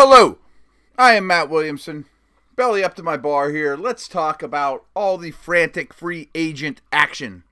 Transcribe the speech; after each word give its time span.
Hello. 0.00 0.38
I 0.96 1.14
am 1.14 1.26
Matt 1.26 1.50
Williamson. 1.50 2.04
Belly 2.54 2.84
up 2.84 2.94
to 2.94 3.02
my 3.02 3.16
bar 3.16 3.50
here. 3.50 3.74
Let's 3.74 4.06
talk 4.06 4.44
about 4.44 4.84
all 4.94 5.18
the 5.18 5.32
frantic 5.32 5.92
free 5.92 6.28
agent 6.36 6.80
action. 6.92 7.42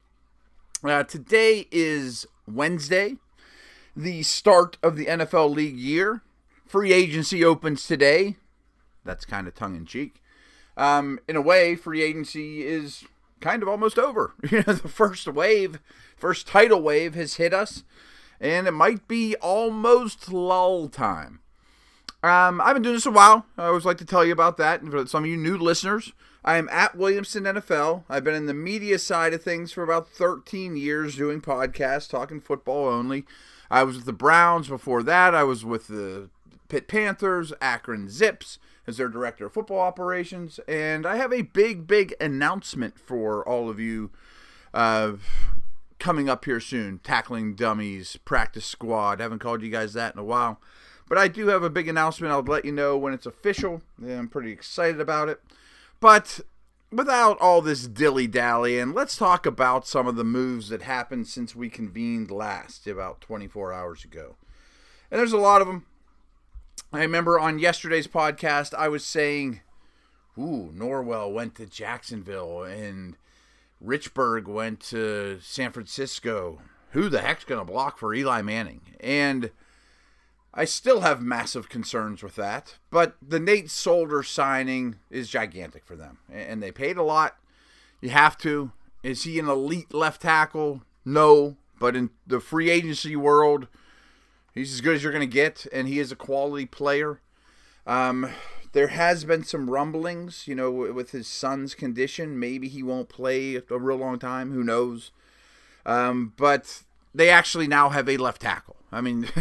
Uh, 0.84 1.02
today 1.02 1.66
is 1.72 2.24
Wednesday, 2.46 3.16
the 3.96 4.22
start 4.22 4.78
of 4.80 4.94
the 4.94 5.06
NFL 5.06 5.56
league 5.56 5.76
year. 5.76 6.22
Free 6.64 6.92
agency 6.92 7.44
opens 7.44 7.84
today. 7.84 8.36
That's 9.04 9.24
kind 9.24 9.48
of 9.48 9.56
tongue 9.56 9.74
in 9.74 9.84
cheek. 9.84 10.22
Um, 10.76 11.18
in 11.26 11.34
a 11.34 11.42
way, 11.42 11.74
free 11.74 12.04
agency 12.04 12.64
is 12.64 13.02
kind 13.40 13.60
of 13.60 13.68
almost 13.68 13.98
over. 13.98 14.34
You 14.52 14.58
know, 14.58 14.72
the 14.72 14.88
first 14.88 15.26
wave, 15.26 15.80
first 16.16 16.46
tidal 16.46 16.80
wave 16.80 17.16
has 17.16 17.38
hit 17.38 17.52
us, 17.52 17.82
and 18.40 18.68
it 18.68 18.72
might 18.72 19.08
be 19.08 19.34
almost 19.34 20.32
lull 20.32 20.88
time. 20.88 21.40
Um, 22.28 22.60
I've 22.60 22.74
been 22.74 22.82
doing 22.82 22.94
this 22.94 23.06
a 23.06 23.10
while. 23.10 23.46
I 23.58 23.66
always 23.66 23.84
like 23.84 23.98
to 23.98 24.04
tell 24.04 24.24
you 24.24 24.32
about 24.32 24.56
that. 24.56 24.82
And 24.82 24.90
for 24.90 25.06
some 25.06 25.24
of 25.24 25.30
you 25.30 25.36
new 25.36 25.56
listeners, 25.56 26.12
I 26.44 26.56
am 26.56 26.68
at 26.70 26.96
Williamson 26.96 27.44
NFL. 27.44 28.04
I've 28.08 28.24
been 28.24 28.34
in 28.34 28.46
the 28.46 28.54
media 28.54 28.98
side 28.98 29.34
of 29.34 29.42
things 29.42 29.72
for 29.72 29.82
about 29.82 30.08
13 30.08 30.76
years 30.76 31.16
doing 31.16 31.40
podcasts, 31.40 32.08
talking 32.08 32.40
football 32.40 32.86
only. 32.86 33.24
I 33.70 33.82
was 33.82 33.96
with 33.96 34.06
the 34.06 34.12
Browns 34.12 34.68
before 34.68 35.02
that. 35.02 35.34
I 35.34 35.42
was 35.42 35.64
with 35.64 35.88
the 35.88 36.30
Pitt 36.68 36.88
Panthers, 36.88 37.52
Akron 37.60 38.08
Zips 38.08 38.58
as 38.86 38.96
their 38.96 39.08
director 39.08 39.46
of 39.46 39.52
football 39.52 39.80
operations. 39.80 40.60
And 40.68 41.06
I 41.06 41.16
have 41.16 41.32
a 41.32 41.42
big, 41.42 41.86
big 41.86 42.14
announcement 42.20 42.98
for 42.98 43.46
all 43.46 43.68
of 43.68 43.80
you 43.80 44.10
uh, 44.72 45.14
coming 45.98 46.28
up 46.28 46.44
here 46.44 46.60
soon. 46.60 47.00
Tackling 47.02 47.54
Dummies, 47.54 48.16
Practice 48.24 48.66
Squad. 48.66 49.20
I 49.20 49.24
haven't 49.24 49.40
called 49.40 49.62
you 49.62 49.70
guys 49.70 49.94
that 49.94 50.14
in 50.14 50.20
a 50.20 50.24
while. 50.24 50.60
But 51.08 51.18
I 51.18 51.28
do 51.28 51.48
have 51.48 51.62
a 51.62 51.70
big 51.70 51.88
announcement. 51.88 52.32
I'll 52.32 52.42
let 52.42 52.64
you 52.64 52.72
know 52.72 52.96
when 52.96 53.12
it's 53.12 53.26
official. 53.26 53.82
Yeah, 54.02 54.18
I'm 54.18 54.28
pretty 54.28 54.50
excited 54.50 55.00
about 55.00 55.28
it. 55.28 55.40
But 56.00 56.40
without 56.90 57.38
all 57.38 57.62
this 57.62 57.86
dilly 57.86 58.26
dally, 58.26 58.78
and 58.78 58.94
let's 58.94 59.16
talk 59.16 59.46
about 59.46 59.86
some 59.86 60.06
of 60.06 60.16
the 60.16 60.24
moves 60.24 60.68
that 60.68 60.82
happened 60.82 61.28
since 61.28 61.54
we 61.54 61.68
convened 61.68 62.30
last, 62.30 62.86
about 62.86 63.20
24 63.20 63.72
hours 63.72 64.04
ago. 64.04 64.36
And 65.10 65.20
there's 65.20 65.32
a 65.32 65.38
lot 65.38 65.60
of 65.60 65.68
them. 65.68 65.86
I 66.92 67.00
remember 67.00 67.38
on 67.38 67.58
yesterday's 67.58 68.06
podcast, 68.06 68.74
I 68.74 68.88
was 68.88 69.04
saying, 69.04 69.60
Ooh, 70.38 70.72
Norwell 70.74 71.32
went 71.32 71.54
to 71.56 71.66
Jacksonville 71.66 72.62
and 72.62 73.16
Richburg 73.84 74.46
went 74.46 74.80
to 74.80 75.38
San 75.40 75.72
Francisco. 75.72 76.60
Who 76.90 77.08
the 77.08 77.20
heck's 77.20 77.44
going 77.44 77.60
to 77.60 77.70
block 77.70 77.98
for 77.98 78.14
Eli 78.14 78.42
Manning? 78.42 78.80
And 79.00 79.50
I 80.58 80.64
still 80.64 81.02
have 81.02 81.20
massive 81.20 81.68
concerns 81.68 82.22
with 82.22 82.34
that, 82.36 82.78
but 82.90 83.16
the 83.20 83.38
Nate 83.38 83.70
Solder 83.70 84.22
signing 84.22 84.96
is 85.10 85.28
gigantic 85.28 85.84
for 85.84 85.96
them, 85.96 86.18
and 86.32 86.62
they 86.62 86.72
paid 86.72 86.96
a 86.96 87.02
lot. 87.02 87.36
You 88.00 88.08
have 88.08 88.38
to. 88.38 88.72
Is 89.02 89.24
he 89.24 89.38
an 89.38 89.50
elite 89.50 89.92
left 89.92 90.22
tackle? 90.22 90.82
No, 91.04 91.58
but 91.78 91.94
in 91.94 92.08
the 92.26 92.40
free 92.40 92.70
agency 92.70 93.14
world, 93.16 93.68
he's 94.54 94.72
as 94.72 94.80
good 94.80 94.96
as 94.96 95.02
you're 95.02 95.12
going 95.12 95.28
to 95.28 95.32
get, 95.32 95.66
and 95.74 95.86
he 95.86 95.98
is 95.98 96.10
a 96.10 96.16
quality 96.16 96.64
player. 96.64 97.20
Um, 97.86 98.30
there 98.72 98.88
has 98.88 99.26
been 99.26 99.44
some 99.44 99.68
rumblings, 99.68 100.48
you 100.48 100.54
know, 100.54 100.70
with 100.70 101.10
his 101.10 101.28
son's 101.28 101.74
condition. 101.74 102.40
Maybe 102.40 102.68
he 102.68 102.82
won't 102.82 103.10
play 103.10 103.56
a 103.56 103.78
real 103.78 103.98
long 103.98 104.18
time. 104.18 104.52
Who 104.52 104.64
knows? 104.64 105.10
Um, 105.84 106.32
but 106.38 106.82
they 107.14 107.28
actually 107.28 107.68
now 107.68 107.90
have 107.90 108.08
a 108.08 108.16
left 108.16 108.40
tackle. 108.40 108.76
I 108.90 109.02
mean. 109.02 109.28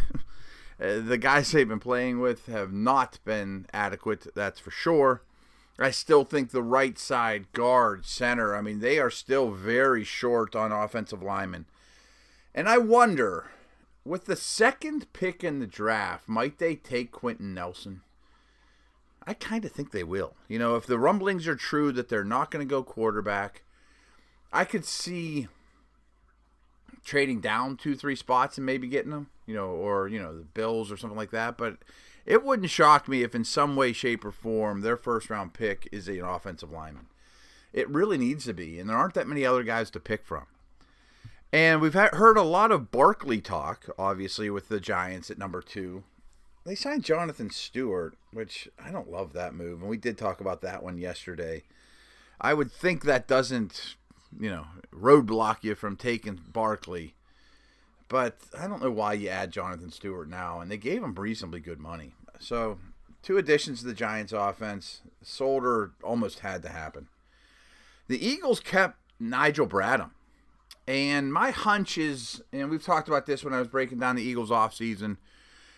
Uh, 0.80 1.00
the 1.00 1.18
guys 1.18 1.52
they've 1.52 1.68
been 1.68 1.80
playing 1.80 2.20
with 2.20 2.48
have 2.48 2.73
not 2.73 3.20
been 3.23 3.66
adequate, 3.73 4.28
that's 4.36 4.59
for 4.59 4.72
sure. 4.72 5.22
I 5.78 5.92
still 5.92 6.23
think 6.23 6.52
the 6.52 6.64
right 6.64 6.98
side, 6.98 7.52
guard, 7.52 8.06
center, 8.06 8.56
I 8.56 8.62
mean, 8.62 8.80
they 8.80 9.00
are 9.00 9.09
still 9.09 9.52
very 9.52 10.04
short 10.04 10.55
on 10.55 10.72
offensive 10.72 11.22
linemen. 11.22 11.66
And 12.54 12.70
I 12.70 12.77
wonder, 12.77 13.52
with 14.05 14.26
the 14.26 14.38
second 14.38 15.11
pick 15.11 15.44
in 15.44 15.60
the 15.60 15.67
draft, 15.67 16.30
might 16.30 16.60
they 16.60 16.76
take 16.76 17.11
Quenton 17.11 17.54
Nelson? 17.54 18.02
I 19.28 19.33
kind 19.33 19.66
of 19.66 19.72
think 19.72 19.92
they 19.92 20.04
will. 20.04 20.36
You 20.48 20.60
know, 20.60 20.76
if 20.76 20.86
the 20.86 20.99
rumblings 20.99 21.48
are 21.48 21.55
true 21.55 21.92
that 21.94 22.10
they're 22.10 22.23
not 22.23 22.52
going 22.52 22.66
to 22.66 22.70
go 22.70 22.83
quarterback, 22.83 23.64
I 24.54 24.64
could 24.64 24.86
see 24.86 25.48
trading 27.05 27.39
down 27.39 27.77
two, 27.77 27.95
three 27.95 28.16
spots 28.16 28.58
and 28.58 28.66
maybe 28.66 28.88
getting 28.88 29.11
them, 29.11 29.27
you 29.45 29.55
know, 29.55 29.67
or, 29.67 30.08
you 30.08 30.21
know, 30.21 30.36
the 30.36 30.43
Bills 30.43 30.92
or 30.92 30.98
something 30.98 31.17
like 31.17 31.32
that. 31.32 31.58
But 31.58 31.77
it 32.26 32.43
wouldn't 32.43 32.70
shock 32.70 33.08
me 33.08 33.21
if 33.23 33.36
in 33.36 33.45
some 33.45 33.76
way, 33.76 33.93
shape, 33.93 34.26
or 34.26 34.32
form 34.32 34.82
their 34.82 34.98
first 34.98 35.30
round 35.30 35.54
pick 35.54 35.88
is 35.92 36.08
an 36.08 36.21
offensive 36.21 36.71
lineman. 36.71 37.05
It 37.71 37.89
really 37.89 38.17
needs 38.17 38.45
to 38.45 38.54
be, 38.54 38.80
and 38.80 38.89
there 38.89 38.98
aren't 38.98 39.14
that 39.14 39.27
many 39.27 39.45
other 39.45 39.64
guys 39.64 39.89
to 39.92 39.99
pick 39.99 40.26
from. 40.26 40.45
And 41.54 41.80
we've 41.80 41.93
heard 41.93 42.38
a 42.38 42.43
lot 42.43 42.71
of 42.71 42.92
Barkley 42.92 43.39
talk, 43.39 43.86
obviously, 43.98 44.49
with 44.49 44.67
the 44.67 44.80
Giants 44.80 45.30
at 45.30 45.37
number 45.37 45.61
two. 45.61 46.04
They 46.66 46.76
signed 46.76 47.04
Jonathan 47.04 47.52
Stewart, 47.52 48.16
which 48.33 48.67
I 48.83 48.92
don't 48.92 49.11
love 49.11 49.33
that 49.33 49.54
move, 49.54 49.82
and 49.82 49.89
we 49.89 49.98
did 49.98 50.17
talk 50.17 50.42
about 50.42 50.61
that 50.61 50.82
one 50.82 50.98
yesterday. 50.98 51.64
I 52.42 52.54
would 52.54 52.72
think 52.72 53.04
that 53.04 53.27
doesn't 53.27 53.95
you 54.40 54.50
know, 54.50 54.66
roadblock 54.94 55.64
you 55.64 55.76
from 55.76 55.96
taking 55.96 56.40
Barkley. 56.52 57.16
But 58.08 58.38
I 58.58 58.68
don't 58.68 58.82
know 58.82 58.92
why 58.92 59.14
you 59.14 59.30
add 59.30 59.52
Jonathan 59.52 59.92
Stewart 59.92 60.30
now, 60.30 60.60
and 60.60 60.70
they 60.70 60.78
gave 60.78 61.04
him 61.04 61.16
reasonably 61.16 61.60
good 61.60 61.80
money. 61.80 62.14
So, 62.40 62.78
two 63.23 63.38
additions 63.38 63.80
to 63.80 63.88
the 63.88 63.94
Giants' 63.94 64.32
offense. 64.32 65.02
Solder 65.23 65.92
almost 66.04 66.40
had 66.40 66.62
to 66.64 66.70
happen. 66.70 67.08
The 68.08 68.23
Eagles 68.23 68.60
kept 68.60 69.00
Nigel 69.20 69.68
Bradham. 69.68 70.12
And 70.88 71.34
my 71.34 71.50
hunch 71.50 71.98
is, 71.98 72.44
and 72.54 72.70
we've 72.70 72.84
talked 72.84 73.08
about 73.08 73.26
this 73.26 73.44
when 73.44 73.54
I 73.56 73.60
was 73.60 73.67
breaking 73.67 73.98
down 73.98 74.16
the 74.16 74.22
Eagles 74.22 74.52
offseason, 74.52 75.17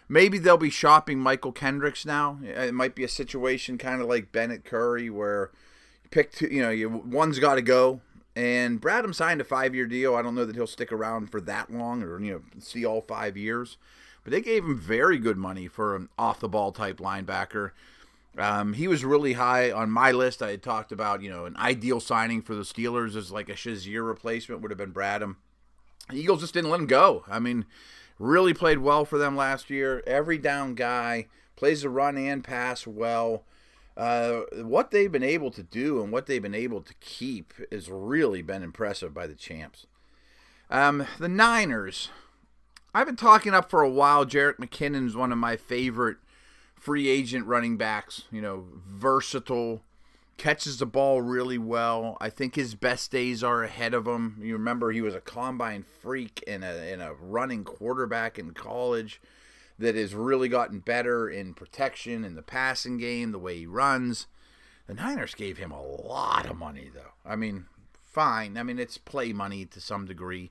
maybe 0.10 0.38
they'll 0.38 0.58
be 0.58 0.70
shopping 0.70 1.20
Mychal 1.20 1.56
Kendricks 1.56 2.06
now. 2.06 2.40
It 2.44 2.74
might 2.74 2.94
be 2.94 3.06
a 3.06 3.10
situation 3.10 3.78
kind 3.78 4.02
of 4.02 4.10
like 4.10 4.34
Bennett 4.34 4.66
Curry 4.66 5.10
where 5.10 5.52
you 6.04 6.10
pick 6.10 6.34
two, 6.34 6.48
you 6.48 6.62
know, 6.62 6.72
you, 6.72 6.90
one's 6.90 7.40
got 7.40 7.56
to 7.56 7.62
go 7.62 8.02
and 8.38 8.80
Bradham 8.80 9.16
signed 9.16 9.42
a 9.42 9.44
five-year 9.44 9.88
deal. 9.88 10.16
I 10.16 10.22
don't 10.22 10.36
know 10.36 10.46
that 10.46 10.56
he'll 10.56 10.68
stick 10.68 10.92
around 10.92 11.32
for 11.32 11.42
that 11.42 11.74
long, 11.74 12.04
or 12.04 12.22
you 12.22 12.32
know, 12.32 12.42
see 12.60 12.86
all 12.86 13.02
five 13.02 13.36
years. 13.36 13.78
But 14.24 14.32
they 14.32 14.42
gave 14.42 14.64
him 14.64 14.78
very 14.78 15.18
good 15.18 15.38
money 15.38 15.68
for 15.68 15.96
an 15.96 16.10
off-the-ball 16.20 16.74
type 16.74 17.00
linebacker. 17.00 17.72
Um, 18.38 18.74
he 18.74 18.88
was 18.88 19.04
really 19.04 19.34
high 19.34 19.72
on 19.72 19.90
my 19.90 20.12
list. 20.12 20.44
I 20.44 20.52
had 20.52 20.62
talked 20.62 20.92
about, 20.92 21.24
you 21.24 21.32
know, 21.32 21.46
an 21.46 21.58
ideal 21.58 22.00
signing 22.00 22.44
for 22.44 22.54
the 22.54 22.62
Steelers 22.62 23.16
as 23.16 23.32
like 23.32 23.50
a 23.50 23.54
Shazier 23.54 24.06
replacement 24.06 24.62
would 24.62 24.70
have 24.70 24.78
been 24.78 24.94
Bradham. 24.94 25.38
The 26.10 26.20
Eagles 26.20 26.42
just 26.42 26.54
didn't 26.54 26.70
let 26.70 26.80
him 26.80 26.86
go. 26.86 27.26
I 27.28 27.40
mean, 27.40 27.66
really 28.20 28.54
played 28.54 28.80
well 28.80 29.04
for 29.04 29.18
them 29.18 29.36
last 29.36 29.72
year. 29.72 30.04
Every 30.06 30.38
down 30.38 30.76
guy 30.76 31.26
plays 31.56 31.82
the 31.82 31.90
run 31.90 32.18
and 32.18 32.44
pass 32.44 32.86
well. 32.86 33.46
Uh, 33.98 34.42
what 34.62 34.92
they've 34.92 35.12
been 35.12 35.24
able 35.24 35.50
to 35.50 35.64
do 35.64 36.04
and 36.04 36.12
what 36.12 36.28
they've 36.28 36.42
been 36.42 36.54
able 36.54 36.82
to 36.82 36.94
keep 37.00 37.54
has 37.72 37.90
really 37.90 38.44
been 38.44 38.62
impressive 38.62 39.12
by 39.12 39.26
the 39.26 39.34
champs. 39.34 39.88
Um, 40.70 41.08
the 41.18 41.28
Niners. 41.28 42.10
I've 42.94 43.08
been 43.08 43.16
talking 43.16 43.56
up 43.56 43.72
for 43.72 43.82
a 43.82 43.90
while. 43.90 44.24
Jerick 44.24 44.58
McKinnon 44.58 45.08
is 45.08 45.16
one 45.16 45.32
of 45.32 45.40
my 45.40 45.56
favorite 45.56 46.18
free 46.76 47.08
agent 47.08 47.48
running 47.48 47.76
backs. 47.76 48.26
You 48.32 48.42
know, 48.42 48.66
versatile, 48.88 49.82
catches 50.38 50.78
the 50.78 50.86
ball 50.86 51.24
really 51.24 51.58
well. 51.58 52.18
I 52.22 52.30
think 52.30 52.56
his 52.56 52.76
best 52.76 53.12
days 53.12 53.44
are 53.44 53.64
ahead 53.64 53.96
of 53.96 54.06
him. 54.06 54.38
You 54.42 54.54
remember 54.54 54.92
he 54.92 55.02
was 55.02 55.16
a 55.16 55.22
combine 55.22 55.84
freak 55.84 56.44
and 56.48 56.64
a, 56.64 56.94
and 56.94 57.02
a 57.02 57.14
running 57.20 57.64
quarterback 57.64 58.38
in 58.38 58.52
college 58.52 59.20
that 59.80 59.96
has 59.96 60.16
really 60.16 60.50
gotten 60.50 60.80
better 60.80 61.30
in 61.30 61.54
protection 61.54 62.24
in 62.24 62.36
the 62.36 62.42
passing 62.42 62.98
game, 62.98 63.32
the 63.32 63.40
way 63.40 63.60
he 63.60 63.68
runs. 63.68 64.28
The 64.88 64.94
Niners 64.94 65.36
gave 65.36 65.58
him 65.58 65.72
a 65.72 65.82
lot 65.82 66.46
of 66.50 66.58
money, 66.58 66.90
though. 66.94 67.14
I 67.26 67.36
mean, 67.36 67.66
fine. 68.04 68.58
I 68.58 68.64
mean, 68.64 68.80
it's 68.80 68.98
play 68.98 69.34
money 69.34 69.66
to 69.66 69.82
some 69.82 70.06
degree. 70.06 70.50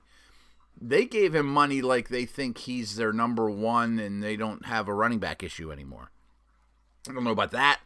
They 0.79 1.05
gave 1.05 1.35
him 1.35 1.47
money 1.47 1.81
like 1.81 2.09
they 2.09 2.25
think 2.25 2.59
he's 2.59 2.95
their 2.95 3.11
number 3.11 3.49
one 3.49 3.97
and 3.99 4.21
they 4.21 4.35
don't 4.35 4.67
have 4.67 4.87
a 4.87 4.93
running 4.93 5.19
back 5.19 5.41
issue 5.41 5.71
anymore. 5.71 6.11
I 7.09 7.13
don't 7.13 7.23
know 7.23 7.31
about 7.31 7.51
that. 7.51 7.79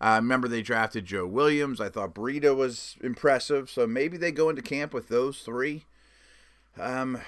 Uh, 0.00 0.18
remember 0.20 0.48
they 0.48 0.62
drafted 0.62 1.06
Joe 1.06 1.26
Williams. 1.26 1.80
I 1.80 1.88
thought 1.88 2.14
Breida 2.14 2.54
was 2.54 2.96
impressive. 3.00 3.70
So 3.70 3.86
maybe 3.86 4.16
they 4.16 4.32
go 4.32 4.50
into 4.50 4.62
camp 4.62 4.92
with 4.92 5.08
those 5.08 5.38
three. 5.38 5.84
Um, 6.78 7.20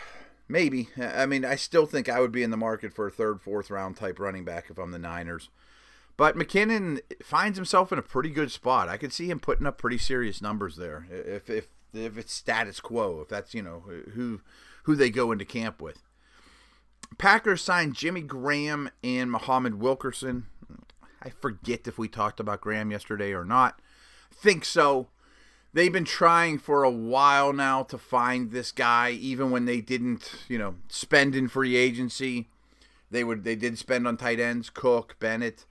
Maybe. 0.48 0.88
I 1.00 1.26
mean, 1.26 1.44
I 1.44 1.56
still 1.56 1.86
think 1.86 2.08
I 2.08 2.20
would 2.20 2.32
be 2.32 2.42
in 2.42 2.50
the 2.50 2.56
market 2.56 2.92
for 2.92 3.06
a 3.06 3.10
third, 3.10 3.40
fourth 3.40 3.70
round 3.70 3.96
type 3.96 4.18
running 4.18 4.44
back 4.44 4.66
if 4.70 4.78
I'm 4.78 4.92
the 4.92 4.98
Niners. 4.98 5.48
But 6.16 6.36
McKinnon 6.36 7.00
finds 7.22 7.58
himself 7.58 7.92
in 7.92 7.98
a 7.98 8.02
pretty 8.02 8.30
good 8.30 8.50
spot. 8.50 8.88
I 8.88 8.96
could 8.96 9.12
see 9.12 9.28
him 9.28 9.40
putting 9.40 9.66
up 9.66 9.76
pretty 9.76 9.98
serious 9.98 10.40
numbers 10.40 10.76
there 10.76 11.06
if 11.10 11.50
if 11.50 11.68
if 11.92 12.16
it's 12.16 12.32
status 12.32 12.80
quo, 12.80 13.20
if 13.20 13.28
that's 13.28 13.54
you 13.54 13.62
know 13.62 13.80
who 14.14 14.40
who 14.84 14.94
they 14.94 15.10
go 15.10 15.32
into 15.32 15.44
camp 15.44 15.82
with. 15.82 16.02
Packers 17.18 17.62
signed 17.62 17.94
Jimmy 17.94 18.22
Graham 18.22 18.90
and 19.02 19.30
Muhammad 19.30 19.80
Wilkerson. 19.80 20.46
I 21.22 21.30
forget 21.30 21.88
if 21.88 21.98
we 21.98 22.08
talked 22.08 22.40
about 22.40 22.60
Graham 22.60 22.90
yesterday 22.90 23.32
or 23.32 23.44
not. 23.44 23.80
think 24.32 24.64
so. 24.64 25.08
They've 25.76 25.92
been 25.92 26.06
trying 26.06 26.56
for 26.56 26.84
a 26.84 26.90
while 26.90 27.52
now 27.52 27.82
to 27.82 27.98
find 27.98 28.50
this 28.50 28.72
guy, 28.72 29.10
even 29.10 29.50
when 29.50 29.66
they 29.66 29.82
didn't, 29.82 30.46
you 30.48 30.56
know, 30.56 30.76
spend 30.88 31.36
in 31.36 31.48
free 31.48 31.76
agency. 31.76 32.48
They 33.10 33.22
would 33.22 33.44
they 33.44 33.56
did 33.56 33.76
spend 33.76 34.08
on 34.08 34.16
tight 34.16 34.40
ends, 34.40 34.70
Cook, 34.70 35.16
Bennett. 35.20 35.66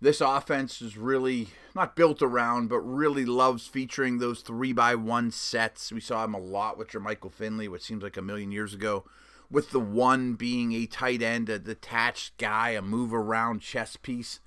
This 0.00 0.22
offense 0.22 0.80
is 0.80 0.96
really 0.96 1.48
not 1.74 1.94
built 1.94 2.22
around, 2.22 2.70
but 2.70 2.78
really 2.78 3.26
loves 3.26 3.66
featuring 3.66 4.16
those 4.16 4.40
three 4.40 4.72
by 4.72 4.94
one 4.94 5.30
sets. 5.30 5.92
We 5.92 6.00
saw 6.00 6.24
him 6.24 6.32
a 6.32 6.40
lot 6.40 6.78
with 6.78 6.88
Jermichael 6.88 7.30
Finley, 7.30 7.68
which 7.68 7.82
seems 7.82 8.02
like 8.02 8.16
a 8.16 8.22
million 8.22 8.50
years 8.50 8.72
ago, 8.72 9.04
with 9.50 9.72
the 9.72 9.78
one 9.78 10.36
being 10.36 10.72
a 10.72 10.86
tight 10.86 11.20
end, 11.20 11.50
a 11.50 11.58
detached 11.58 12.38
guy, 12.38 12.70
a 12.70 12.80
move 12.80 13.12
around 13.12 13.60
chess 13.60 13.98
piece. 13.98 14.40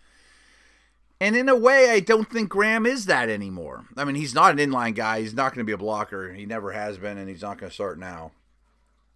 And 1.24 1.38
in 1.38 1.48
a 1.48 1.56
way, 1.56 1.90
I 1.90 2.02
don't 2.02 2.30
think 2.30 2.50
Graham 2.50 2.86
is 2.86 3.06
that 3.06 3.30
anymore. 3.30 3.86
I 3.96 4.04
mean, 4.04 4.16
he's 4.16 4.34
not 4.34 4.52
an 4.52 4.58
inline 4.58 4.94
guy. 4.94 5.22
He's 5.22 5.34
not 5.34 5.54
going 5.54 5.60
to 5.60 5.64
be 5.64 5.72
a 5.72 5.78
blocker. 5.78 6.34
He 6.34 6.46
never 6.46 6.74
has 6.74 6.98
been, 6.98 7.18
and 7.18 7.30
he's 7.30 7.44
not 7.44 7.58
going 7.58 7.70
to 7.70 7.74
start 7.74 7.98
now. 7.98 8.34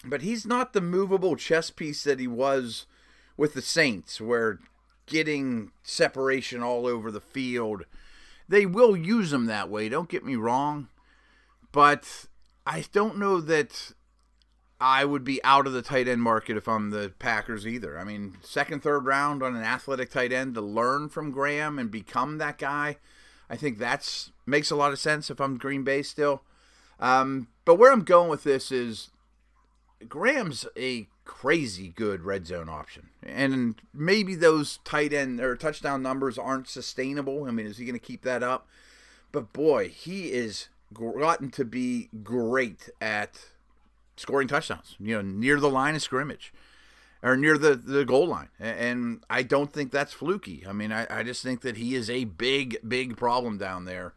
But 0.05 0.21
he's 0.21 0.45
not 0.45 0.71
the 0.71 0.79
movable 0.79 1.35
chess 1.35 1.69
piece 1.69 2.05
that 2.05 2.21
he 2.21 2.25
was 2.25 2.85
with 3.35 3.55
the 3.55 3.61
Saints, 3.61 4.21
where 4.21 4.59
getting 5.05 5.73
separation 5.83 6.63
all 6.63 6.87
over 6.87 7.11
the 7.11 7.19
field. 7.19 7.83
They 8.47 8.65
will 8.65 8.95
use 8.95 9.33
him 9.33 9.47
that 9.47 9.69
way, 9.69 9.89
don't 9.89 10.07
get 10.07 10.23
me 10.23 10.37
wrong. 10.37 10.87
But 11.73 12.27
I 12.65 12.85
don't 12.93 13.17
know 13.17 13.41
that 13.41 13.91
I 14.79 15.05
would 15.05 15.23
be 15.23 15.43
out 15.43 15.65
of 15.65 15.73
the 15.73 15.81
tight 15.81 16.07
end 16.07 16.21
market 16.21 16.55
if 16.55 16.67
I'm 16.67 16.91
the 16.91 17.11
Packers 17.17 17.65
either. 17.65 17.97
I 17.97 18.03
mean, 18.03 18.37
second, 18.41 18.83
third 18.83 19.05
round 19.05 19.41
on 19.41 19.55
an 19.55 19.63
athletic 19.63 20.11
tight 20.11 20.31
end 20.31 20.53
to 20.55 20.61
learn 20.61 21.09
from 21.09 21.31
Graham 21.31 21.79
and 21.79 21.89
become 21.89 22.37
that 22.37 22.57
guy. 22.57 22.97
I 23.49 23.55
think 23.55 23.79
that's 23.79 24.31
makes 24.45 24.69
a 24.69 24.75
lot 24.75 24.91
of 24.91 24.99
sense 24.99 25.29
if 25.29 25.39
I'm 25.39 25.57
Green 25.57 25.83
Bay 25.83 26.03
still. 26.03 26.43
Um, 26.99 27.47
but 27.65 27.75
where 27.75 27.91
I'm 27.91 28.03
going 28.03 28.29
with 28.29 28.43
this 28.43 28.71
is 28.71 29.09
Graham's 30.07 30.65
a 30.77 31.07
crazy 31.25 31.89
good 31.89 32.21
red 32.21 32.45
zone 32.45 32.69
option. 32.69 33.09
And 33.23 33.81
maybe 33.93 34.35
those 34.35 34.77
tight 34.83 35.11
end 35.11 35.39
or 35.39 35.55
touchdown 35.55 36.01
numbers 36.01 36.37
aren't 36.37 36.69
sustainable. 36.69 37.45
I 37.45 37.51
mean, 37.51 37.65
is 37.65 37.77
he 37.77 37.85
going 37.85 37.99
to 37.99 38.05
keep 38.05 38.21
that 38.23 38.43
up? 38.43 38.67
But 39.31 39.53
boy, 39.53 39.89
he 39.89 40.31
is 40.31 40.69
gotten 40.93 41.51
to 41.51 41.65
be 41.65 42.09
great 42.23 42.89
at 43.01 43.39
scoring 44.17 44.47
touchdowns, 44.47 44.95
you 44.99 45.15
know, 45.15 45.21
near 45.21 45.59
the 45.59 45.69
line 45.69 45.95
of 45.95 46.01
scrimmage 46.01 46.53
or 47.23 47.37
near 47.37 47.57
the, 47.57 47.75
the 47.75 48.05
goal 48.05 48.27
line. 48.27 48.49
And 48.59 49.23
I 49.29 49.43
don't 49.43 49.71
think 49.71 49.91
that's 49.91 50.13
fluky. 50.13 50.65
I 50.67 50.73
mean, 50.73 50.91
I, 50.91 51.07
I 51.09 51.23
just 51.23 51.43
think 51.43 51.61
that 51.61 51.77
he 51.77 51.95
is 51.95 52.09
a 52.09 52.25
big, 52.25 52.77
big 52.87 53.17
problem 53.17 53.57
down 53.57 53.85
there. 53.85 54.13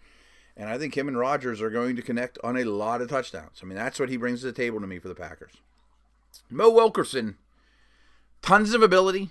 And 0.57 0.69
I 0.69 0.77
think 0.77 0.97
him 0.97 1.09
and 1.09 1.19
Rodgers 1.19 1.63
are 1.63 1.71
going 1.71 1.97
to 1.97 2.03
connect 2.03 2.39
on 2.45 2.57
a 2.57 2.65
lot 2.65 3.01
of 3.01 3.09
touchdowns. 3.09 3.61
I 3.63 3.67
mean, 3.67 3.77
that's 3.77 3.99
what 3.99 4.11
he 4.11 4.17
brings 4.17 4.41
to 4.41 4.47
the 4.47 4.53
table 4.53 4.81
to 4.81 4.87
me 4.87 4.99
for 4.99 5.09
the 5.09 5.15
Packers. 5.15 5.53
Mo 6.51 6.69
Wilkerson, 6.69 7.37
tons 8.43 8.75
of 8.75 8.83
ability, 8.83 9.31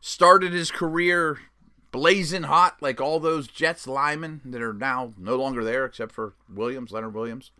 started 0.00 0.52
his 0.52 0.70
career 0.70 1.38
blazing 1.90 2.44
hot 2.44 2.76
like 2.80 3.00
all 3.00 3.18
those 3.18 3.48
Jets 3.48 3.86
linemen 3.86 4.42
that 4.44 4.62
are 4.62 4.74
now 4.74 5.14
no 5.16 5.36
longer 5.36 5.64
there 5.64 5.84
except 5.84 6.12
for 6.12 6.34
Williams, 6.52 6.92
Leonard 6.92 7.14
Williams. 7.14 7.50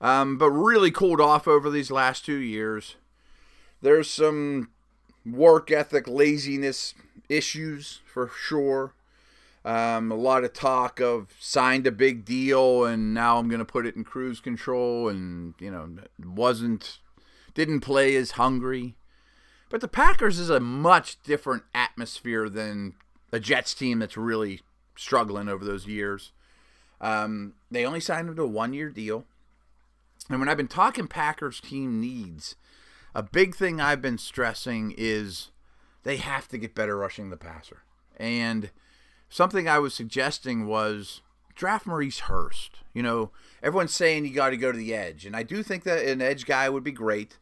Um, 0.00 0.38
but 0.38 0.50
really 0.50 0.90
cooled 0.90 1.20
off 1.20 1.48
over 1.48 1.70
these 1.70 1.90
last 1.90 2.24
two 2.24 2.36
years. 2.36 2.96
There's 3.82 4.10
some 4.10 4.70
work 5.26 5.70
ethic, 5.70 6.06
laziness 6.06 6.94
issues 7.28 8.00
for 8.06 8.28
sure. 8.28 8.94
Um, 9.64 10.10
a 10.10 10.14
lot 10.14 10.44
of 10.44 10.52
talk 10.52 11.00
of 11.00 11.34
signed 11.38 11.86
a 11.86 11.92
big 11.92 12.24
deal 12.24 12.84
and 12.84 13.12
now 13.12 13.38
I'm 13.38 13.48
going 13.48 13.58
to 13.58 13.64
put 13.64 13.86
it 13.86 13.96
in 13.96 14.04
cruise 14.04 14.40
control 14.40 15.08
and, 15.08 15.54
you 15.58 15.70
know, 15.70 15.90
wasn't 16.24 16.98
didn't 17.54 17.80
play 17.80 18.14
as 18.14 18.32
hungry. 18.32 18.94
But 19.68 19.80
the 19.80 19.88
Packers 19.88 20.38
is 20.38 20.48
a 20.48 20.60
much 20.60 21.20
different 21.22 21.64
atmosphere 21.74 22.48
than 22.48 22.94
a 23.32 23.40
Jets 23.40 23.74
team 23.74 23.98
that's 23.98 24.16
really 24.16 24.60
struggling 24.96 25.48
over 25.48 25.64
those 25.64 25.86
years. 25.86 26.32
Um, 27.00 27.54
they 27.70 27.84
only 27.84 28.00
signed 28.00 28.28
him 28.28 28.36
to 28.36 28.42
a 28.42 28.46
one 28.46 28.72
year 28.72 28.90
deal. 28.90 29.24
And 30.28 30.40
when 30.40 30.48
I've 30.48 30.56
been 30.56 30.68
talking 30.68 31.08
Packers 31.08 31.60
team 31.60 32.00
needs, 32.00 32.56
a 33.14 33.22
big 33.22 33.54
thing 33.54 33.80
I've 33.80 34.02
been 34.02 34.18
stressing 34.18 34.94
is 34.96 35.50
they 36.02 36.16
have 36.16 36.48
to 36.48 36.58
get 36.58 36.74
better 36.74 36.96
rushing 36.96 37.30
the 37.30 37.36
passer. 37.36 37.82
And 38.16 38.70
something 39.28 39.68
I 39.68 39.78
was 39.78 39.94
suggesting 39.94 40.66
was 40.66 41.22
draft 41.54 41.86
Maurice 41.86 42.20
Hurst. 42.20 42.78
You 42.94 43.02
know, 43.02 43.30
everyone's 43.62 43.94
saying 43.94 44.24
you 44.24 44.34
got 44.34 44.50
to 44.50 44.56
go 44.56 44.72
to 44.72 44.78
the 44.78 44.94
edge, 44.94 45.26
and 45.26 45.34
I 45.34 45.42
do 45.42 45.62
think 45.62 45.84
that 45.84 46.04
an 46.04 46.22
edge 46.22 46.46
guy 46.46 46.68
would 46.68 46.84
be 46.84 46.92
great. 46.92 47.38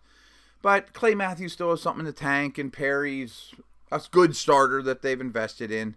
But 0.63 0.93
Clay 0.93 1.15
Matthews 1.15 1.53
still 1.53 1.71
has 1.71 1.83
something 1.83 2.01
in 2.01 2.07
the 2.07 2.13
tank, 2.13 2.59
and 2.59 2.73
Perry's 2.73 3.53
a 3.93 4.01
good 4.11 4.35
starter 4.35 4.83
that 4.83 5.03
they've 5.03 5.21
invested 5.21 5.71
in. 5.71 5.97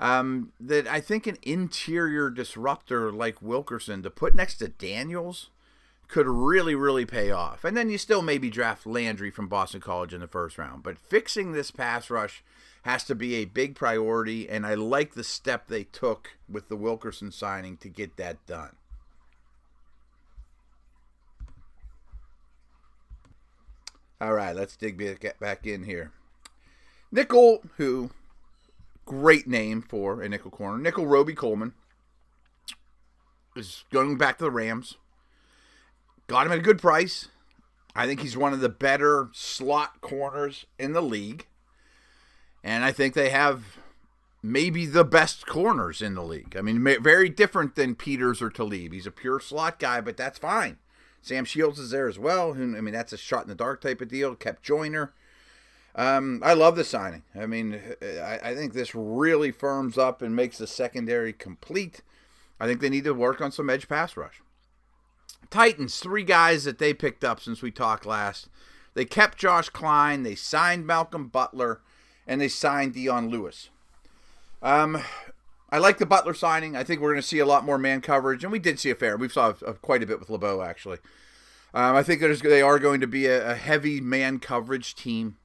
Um, 0.00 0.52
that 0.58 0.88
I 0.88 1.00
think 1.00 1.26
an 1.26 1.38
interior 1.42 2.28
disruptor 2.28 3.12
like 3.12 3.40
Wilkerson 3.40 4.02
to 4.02 4.10
put 4.10 4.34
next 4.34 4.56
to 4.56 4.68
Daniels 4.68 5.50
could 6.08 6.26
really, 6.26 6.74
really 6.74 7.06
pay 7.06 7.30
off. 7.30 7.64
And 7.64 7.76
then 7.76 7.90
you 7.90 7.98
still 7.98 8.22
maybe 8.22 8.50
draft 8.50 8.86
Landry 8.86 9.30
from 9.30 9.48
Boston 9.48 9.80
College 9.80 10.14
in 10.14 10.20
the 10.20 10.28
first 10.28 10.58
round. 10.58 10.82
But 10.82 10.98
fixing 10.98 11.52
this 11.52 11.70
pass 11.70 12.10
rush 12.10 12.42
has 12.82 13.04
to 13.04 13.14
be 13.14 13.36
a 13.36 13.46
big 13.46 13.74
priority, 13.74 14.48
and 14.48 14.66
I 14.66 14.74
like 14.74 15.14
the 15.14 15.24
step 15.24 15.68
they 15.68 15.84
took 15.84 16.32
with 16.48 16.68
the 16.68 16.76
Wilkerson 16.76 17.32
signing 17.32 17.78
to 17.78 17.88
get 17.88 18.16
that 18.16 18.44
done. 18.46 18.76
All 24.20 24.34
right, 24.34 24.54
let's 24.54 24.76
dig 24.76 24.98
back, 25.40 25.66
in 25.66 25.84
here. 25.84 26.12
Nickel, 27.10 27.62
who, 27.76 28.10
great 29.04 29.46
name 29.46 29.82
for 29.82 30.22
a 30.22 30.28
nickel 30.28 30.50
corner. 30.50 30.78
Nickell 30.78 31.06
Robey 31.06 31.34
Coleman 31.34 31.74
is 33.56 33.84
going 33.92 34.16
back 34.16 34.38
to 34.38 34.44
the 34.44 34.50
Rams. 34.50 34.96
Got 36.26 36.46
him 36.46 36.52
at 36.52 36.58
a 36.58 36.62
good 36.62 36.80
price. 36.80 37.28
I 37.94 38.06
think 38.06 38.20
he's 38.20 38.36
one 38.36 38.52
of 38.52 38.60
the 38.60 38.68
better 38.68 39.28
slot 39.32 40.00
corners 40.00 40.66
in 40.78 40.92
the 40.92 41.02
league. 41.02 41.46
And 42.62 42.84
I 42.84 42.92
think 42.92 43.14
they 43.14 43.30
have 43.30 43.78
maybe 44.42 44.86
the 44.86 45.04
best 45.04 45.46
corners 45.46 46.02
in 46.02 46.14
the 46.14 46.22
league. 46.22 46.56
I 46.56 46.60
mean, 46.60 46.82
very 46.82 47.28
different 47.28 47.76
than 47.76 47.94
Peters 47.94 48.42
or 48.42 48.50
Talib. 48.50 48.92
He's 48.92 49.06
a 49.06 49.10
pure 49.10 49.40
slot 49.40 49.78
guy, 49.78 50.00
but 50.00 50.16
that's 50.16 50.38
fine. 50.38 50.78
Sam 51.22 51.44
Shields 51.44 51.78
is 51.78 51.90
there 51.90 52.08
as 52.08 52.18
well. 52.18 52.52
I 52.52 52.56
mean, 52.56 52.92
that's 52.92 53.12
a 53.12 53.18
shot 53.18 53.44
in 53.44 53.48
the 53.48 53.54
dark 53.54 53.80
type 53.80 54.00
of 54.00 54.08
deal. 54.08 54.34
Kept 54.34 54.62
Joyner. 54.62 55.12
Um, 55.94 56.42
I 56.44 56.54
love 56.54 56.76
the 56.76 56.84
signing. 56.84 57.22
I 57.38 57.46
mean, 57.46 57.80
I, 58.02 58.40
I, 58.42 58.54
think 58.54 58.72
this 58.72 58.96
really 58.96 59.52
firms 59.52 59.96
up 59.96 60.22
and 60.22 60.34
makes 60.34 60.58
the 60.58 60.66
secondary 60.66 61.32
complete. 61.32 62.02
I 62.58 62.66
think 62.66 62.80
they 62.80 62.90
need 62.90 63.04
to 63.04 63.14
work 63.14 63.40
on 63.40 63.52
some 63.52 63.70
edge 63.70 63.88
pass 63.88 64.16
rush. 64.16 64.42
Titans, 65.50 65.98
three 65.98 66.24
guys 66.24 66.64
that 66.64 66.78
they 66.78 66.94
picked 66.94 67.24
up 67.24 67.40
since 67.40 67.62
we 67.62 67.70
talked 67.70 68.06
last. 68.06 68.48
They 68.94 69.04
kept 69.04 69.38
Josh 69.38 69.68
Kline, 69.68 70.22
they 70.22 70.34
signed 70.34 70.86
Malcolm 70.86 71.28
Butler, 71.28 71.80
and 72.26 72.40
they 72.40 72.48
signed 72.48 72.94
Dion 72.94 73.28
Lewis. 73.28 73.70
Um, 74.62 75.02
I 75.70 75.78
like 75.78 75.98
the 75.98 76.06
Butler 76.06 76.34
signing. 76.34 76.76
I 76.76 76.84
think 76.84 77.00
we're 77.00 77.10
going 77.10 77.22
to 77.22 77.26
see 77.26 77.40
a 77.40 77.46
lot 77.46 77.64
more 77.64 77.78
man 77.78 78.00
coverage, 78.00 78.44
and 78.44 78.52
we 78.52 78.58
did 78.58 78.78
see 78.78 78.90
a 78.90 78.94
fair. 78.94 79.16
We 79.16 79.28
saw 79.28 79.54
a, 79.60 79.70
a, 79.70 79.74
quite 79.74 80.02
a 80.02 80.06
bit 80.06 80.20
with 80.20 80.30
LeBeau 80.30 80.62
actually. 80.62 80.98
Um, 81.74 81.96
I 81.96 82.04
think 82.04 82.20
they 82.20 82.62
are 82.62 82.78
going 82.78 83.00
to 83.00 83.08
be 83.08 83.26
a, 83.26 83.50
a 83.50 83.54
heavy 83.56 84.00
man 84.00 84.38
coverage 84.38 84.94
team. 84.94 85.36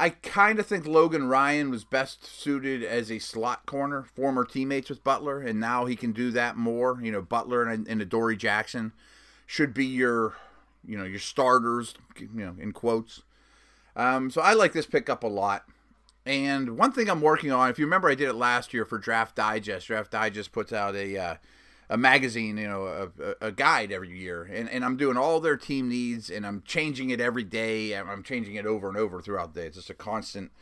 I 0.00 0.08
kind 0.08 0.58
of 0.58 0.64
think 0.64 0.86
Logan 0.86 1.28
Ryan 1.28 1.70
was 1.70 1.84
best 1.84 2.24
suited 2.24 2.82
as 2.82 3.12
a 3.12 3.18
slot 3.18 3.66
corner, 3.66 4.06
former 4.14 4.46
teammates 4.46 4.88
with 4.88 5.04
Butler, 5.04 5.42
and 5.42 5.60
now 5.60 5.84
he 5.84 5.94
can 5.94 6.12
do 6.12 6.30
that 6.30 6.56
more. 6.56 6.98
You 7.02 7.12
know, 7.12 7.20
Butler 7.20 7.64
and, 7.64 7.86
and 7.86 8.00
Adoree 8.00 8.38
Jackson 8.38 8.92
should 9.46 9.74
be 9.74 9.84
your, 9.84 10.36
you 10.86 10.96
know, 10.96 11.04
your 11.04 11.18
starters, 11.18 11.92
you 12.18 12.28
know, 12.32 12.56
in 12.58 12.72
quotes. 12.72 13.24
Um, 13.94 14.30
so 14.30 14.40
I 14.40 14.54
like 14.54 14.72
this 14.72 14.86
pickup 14.86 15.22
a 15.22 15.26
lot. 15.26 15.66
And 16.24 16.78
one 16.78 16.92
thing 16.92 17.10
I'm 17.10 17.20
working 17.20 17.52
on, 17.52 17.68
if 17.68 17.78
you 17.78 17.84
remember, 17.84 18.08
I 18.08 18.14
did 18.14 18.30
it 18.30 18.34
last 18.34 18.72
year 18.72 18.86
for 18.86 18.96
Draft 18.96 19.36
Digest. 19.36 19.86
Draft 19.86 20.12
Digest 20.12 20.50
puts 20.50 20.72
out 20.72 20.96
a 20.96 21.18
uh, 21.18 21.34
a 21.90 21.98
magazine, 21.98 22.56
you 22.56 22.68
know, 22.68 23.10
a, 23.20 23.46
a, 23.48 23.52
guide 23.52 23.90
every 23.90 24.16
year, 24.16 24.44
and, 24.44 24.70
and 24.70 24.84
I'm 24.84 24.96
doing 24.96 25.16
all 25.16 25.40
their 25.40 25.56
team 25.56 25.88
needs, 25.88 26.30
and 26.30 26.46
I'm 26.46 26.62
changing 26.64 27.10
it 27.10 27.20
every 27.20 27.42
day, 27.42 27.92
I'm 27.92 28.22
changing 28.22 28.54
it 28.54 28.64
over 28.64 28.88
and 28.88 28.96
over 28.96 29.20
throughout 29.20 29.52
the 29.52 29.60
day. 29.60 29.66
It's 29.66 29.76
just 29.76 29.90
a 29.90 29.94
constant 29.94 30.52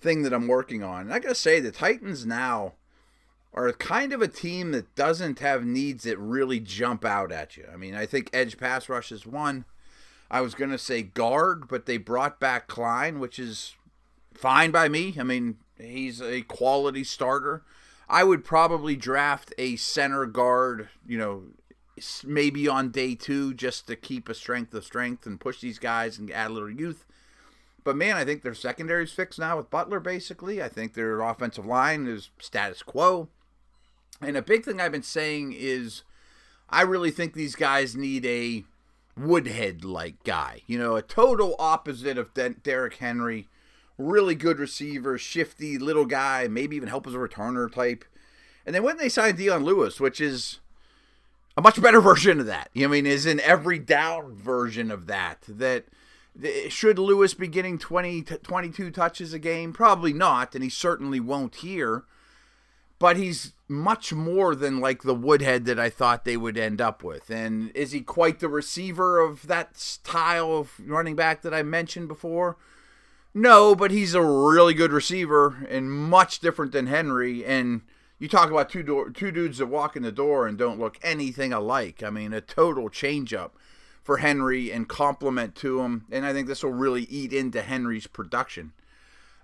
thing 0.00 0.22
that 0.22 0.32
I'm 0.32 0.46
working 0.46 0.82
on. 0.82 1.02
And 1.02 1.12
I 1.12 1.18
gotta 1.18 1.34
say, 1.34 1.58
the 1.60 1.72
Titans 1.72 2.24
now 2.24 2.74
are 3.52 3.72
kind 3.72 4.12
of 4.12 4.22
a 4.22 4.28
team 4.28 4.70
that 4.72 4.94
doesn't 4.94 5.40
have 5.40 5.64
needs 5.64 6.04
that 6.04 6.18
really 6.18 6.60
jump 6.60 7.04
out 7.04 7.32
at 7.32 7.56
you. 7.56 7.66
I 7.72 7.76
mean, 7.76 7.94
I 7.94 8.06
think 8.06 8.30
edge 8.32 8.56
pass 8.56 8.88
rush 8.88 9.10
is 9.10 9.26
one. 9.26 9.64
I 10.30 10.40
was 10.40 10.54
gonna 10.54 10.78
say 10.78 11.02
guard, 11.02 11.66
but 11.68 11.86
they 11.86 11.96
brought 11.98 12.38
back 12.38 12.68
Kline, 12.68 13.18
which 13.18 13.38
is 13.38 13.74
fine 14.34 14.70
by 14.70 14.88
me. 14.88 15.16
I 15.18 15.24
mean, 15.24 15.56
He's 15.78 16.22
a 16.22 16.42
quality 16.42 17.04
starter. 17.04 17.62
I 18.08 18.24
would 18.24 18.44
probably 18.44 18.96
draft 18.96 19.52
a 19.58 19.76
center 19.76 20.26
guard, 20.26 20.88
you 21.06 21.18
know, 21.18 21.42
maybe 22.24 22.68
on 22.68 22.90
day 22.90 23.14
two 23.14 23.54
just 23.54 23.86
to 23.86 23.96
keep 23.96 24.28
a 24.28 24.34
strength 24.34 24.74
of 24.74 24.84
strength 24.84 25.26
and 25.26 25.40
push 25.40 25.60
these 25.60 25.78
guys 25.78 26.18
and 26.18 26.30
add 26.30 26.50
a 26.50 26.54
little 26.54 26.70
youth. 26.70 27.04
But 27.82 27.96
man, 27.96 28.16
I 28.16 28.24
think 28.24 28.42
their 28.42 28.54
secondary's 28.54 29.12
fixed 29.12 29.38
now 29.38 29.56
with 29.56 29.70
Butler. 29.70 30.00
Basically, 30.00 30.62
I 30.62 30.68
think 30.68 30.94
their 30.94 31.20
offensive 31.20 31.66
line 31.66 32.06
is 32.06 32.30
status 32.40 32.82
quo. 32.82 33.28
And 34.20 34.36
a 34.36 34.42
big 34.42 34.64
thing 34.64 34.80
I've 34.80 34.92
been 34.92 35.02
saying 35.02 35.54
is, 35.56 36.02
I 36.68 36.82
really 36.82 37.10
think 37.10 37.32
these 37.34 37.54
guys 37.54 37.94
need 37.94 38.26
a 38.26 38.64
Woodhead 39.16 39.84
like 39.84 40.22
guy. 40.24 40.62
You 40.66 40.78
know, 40.78 40.96
a 40.96 41.02
total 41.02 41.54
opposite 41.58 42.18
of 42.18 42.34
De- 42.34 42.50
Derrick 42.50 42.96
Henry. 42.96 43.48
Really 43.98 44.34
good 44.34 44.58
receiver, 44.58 45.16
shifty 45.16 45.78
little 45.78 46.04
guy, 46.04 46.48
maybe 46.48 46.76
even 46.76 46.88
help 46.88 47.06
as 47.06 47.14
a 47.14 47.18
returner 47.18 47.72
type. 47.72 48.04
And 48.64 48.74
then 48.74 48.82
when 48.82 48.98
they 48.98 49.08
signed 49.08 49.38
Dion 49.38 49.64
Lewis, 49.64 50.00
which 50.00 50.20
is 50.20 50.60
a 51.56 51.62
much 51.62 51.80
better 51.80 52.00
version 52.02 52.40
of 52.40 52.46
that. 52.46 52.70
You 52.74 52.82
know, 52.82 52.88
I 52.88 52.92
mean, 52.92 53.06
is 53.06 53.26
an 53.26 53.40
every 53.40 53.78
down 53.78 54.34
version 54.34 54.90
of 54.90 55.06
that. 55.06 55.42
That 55.48 55.84
should 56.68 56.98
Lewis 56.98 57.34
be 57.34 57.48
getting 57.48 57.78
20 57.78 58.22
22 58.22 58.90
touches 58.90 59.32
a 59.32 59.38
game? 59.38 59.72
Probably 59.72 60.12
not, 60.12 60.54
and 60.54 60.62
he 60.62 60.70
certainly 60.70 61.20
won't 61.20 61.56
here. 61.56 62.04
But 62.98 63.18
he's 63.18 63.52
much 63.68 64.12
more 64.14 64.54
than 64.54 64.80
like 64.80 65.02
the 65.02 65.14
Woodhead 65.14 65.66
that 65.66 65.78
I 65.78 65.90
thought 65.90 66.24
they 66.24 66.36
would 66.36 66.56
end 66.56 66.80
up 66.80 67.04
with. 67.04 67.30
And 67.30 67.70
is 67.74 67.92
he 67.92 68.00
quite 68.00 68.40
the 68.40 68.48
receiver 68.48 69.20
of 69.20 69.46
that 69.48 69.76
style 69.76 70.56
of 70.56 70.72
running 70.82 71.14
back 71.14 71.42
that 71.42 71.52
I 71.52 71.62
mentioned 71.62 72.08
before? 72.08 72.56
No, 73.38 73.74
but 73.74 73.90
he's 73.90 74.14
a 74.14 74.22
really 74.22 74.72
good 74.72 74.92
receiver 74.92 75.66
and 75.68 75.92
much 75.92 76.40
different 76.40 76.72
than 76.72 76.86
Henry. 76.86 77.44
And 77.44 77.82
you 78.18 78.28
talk 78.28 78.50
about 78.50 78.70
two 78.70 79.12
two 79.14 79.30
dudes 79.30 79.58
that 79.58 79.66
walk 79.66 79.94
in 79.94 80.02
the 80.02 80.10
door 80.10 80.46
and 80.46 80.56
don't 80.56 80.78
look 80.78 80.98
anything 81.02 81.52
alike. 81.52 82.02
I 82.02 82.08
mean, 82.08 82.32
a 82.32 82.40
total 82.40 82.88
changeup 82.88 83.50
for 84.02 84.16
Henry 84.16 84.72
and 84.72 84.88
compliment 84.88 85.54
to 85.56 85.82
him, 85.82 86.06
and 86.10 86.24
I 86.24 86.32
think 86.32 86.48
this 86.48 86.62
will 86.62 86.72
really 86.72 87.02
eat 87.02 87.34
into 87.34 87.60
Henry's 87.60 88.06
production. 88.06 88.72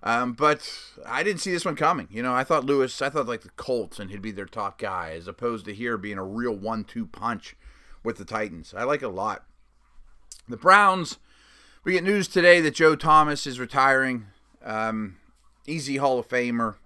Um, 0.03 0.33
but 0.33 0.67
I 1.05 1.23
didn't 1.23 1.43
see 1.43 1.53
this 1.53 1.67
one 1.67 1.77
coming. 1.77 2.09
You 2.11 2.23
know, 2.23 2.33
I 2.33 2.45
thought 2.45 2.65
Lewis, 2.65 3.03
I 3.03 3.11
thought 3.11 3.29
like 3.29 3.43
the 3.43 3.51
Colts 3.51 3.99
and 3.99 4.11
he'd 4.11 4.23
be 4.23 4.31
their 4.31 4.47
top 4.47 4.79
guy, 4.79 5.11
as 5.11 5.29
opposed 5.29 5.67
to 5.67 5.75
here 5.75 5.99
being 5.99 6.17
a 6.17 6.25
real 6.25 6.57
one-two 6.57 7.09
punch 7.09 7.57
with 8.03 8.17
the 8.17 8.25
Titans. 8.25 8.73
I 8.75 8.85
like 8.85 9.03
it 9.03 9.07
a 9.07 9.11
lot. 9.11 9.45
The 10.49 10.57
Browns, 10.57 11.19
we 11.85 11.93
get 11.93 12.05
news 12.05 12.29
today 12.29 12.61
that 12.61 12.75
Joe 12.75 12.95
Thomas 12.95 13.47
is 13.47 13.59
retiring. 13.59 14.27
Um, 14.65 15.17
easy 15.67 15.97
Hall 15.97 16.19
of 16.19 16.29
Famer 16.29 16.77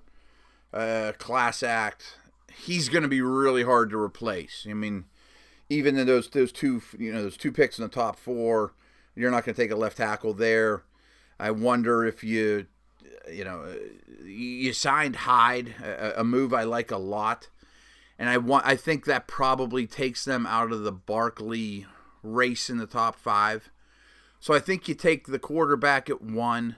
uh, 0.72 1.12
class 1.18 1.62
act, 1.62 2.18
he's 2.52 2.88
going 2.88 3.02
to 3.02 3.08
be 3.08 3.20
really 3.20 3.62
hard 3.62 3.90
to 3.90 3.98
replace. 3.98 4.66
I 4.68 4.72
mean, 4.72 5.04
even 5.68 5.96
in 5.96 6.06
those 6.06 6.30
those 6.30 6.52
two 6.52 6.82
you 6.98 7.12
know 7.12 7.22
those 7.22 7.36
two 7.36 7.52
picks 7.52 7.78
in 7.78 7.82
the 7.82 7.88
top 7.88 8.18
four, 8.18 8.72
you're 9.14 9.30
not 9.30 9.44
going 9.44 9.54
to 9.54 9.62
take 9.62 9.70
a 9.70 9.76
left 9.76 9.98
tackle 9.98 10.32
there. 10.32 10.82
I 11.38 11.50
wonder 11.50 12.04
if 12.04 12.24
you 12.24 12.66
you 13.30 13.44
know 13.44 13.76
you 14.24 14.72
signed 14.72 15.16
Hyde, 15.16 15.74
a, 15.82 16.20
a 16.20 16.24
move 16.24 16.54
I 16.54 16.62
like 16.62 16.90
a 16.90 16.96
lot, 16.96 17.48
and 18.18 18.30
I 18.30 18.38
want 18.38 18.64
I 18.64 18.76
think 18.76 19.04
that 19.04 19.26
probably 19.26 19.86
takes 19.86 20.24
them 20.24 20.46
out 20.46 20.72
of 20.72 20.84
the 20.84 20.92
Barkley 20.92 21.86
race 22.22 22.70
in 22.70 22.78
the 22.78 22.86
top 22.86 23.16
five. 23.16 23.70
So 24.46 24.54
I 24.54 24.60
think 24.60 24.86
you 24.86 24.94
take 24.94 25.26
the 25.26 25.40
quarterback 25.40 26.08
at 26.08 26.22
one 26.22 26.76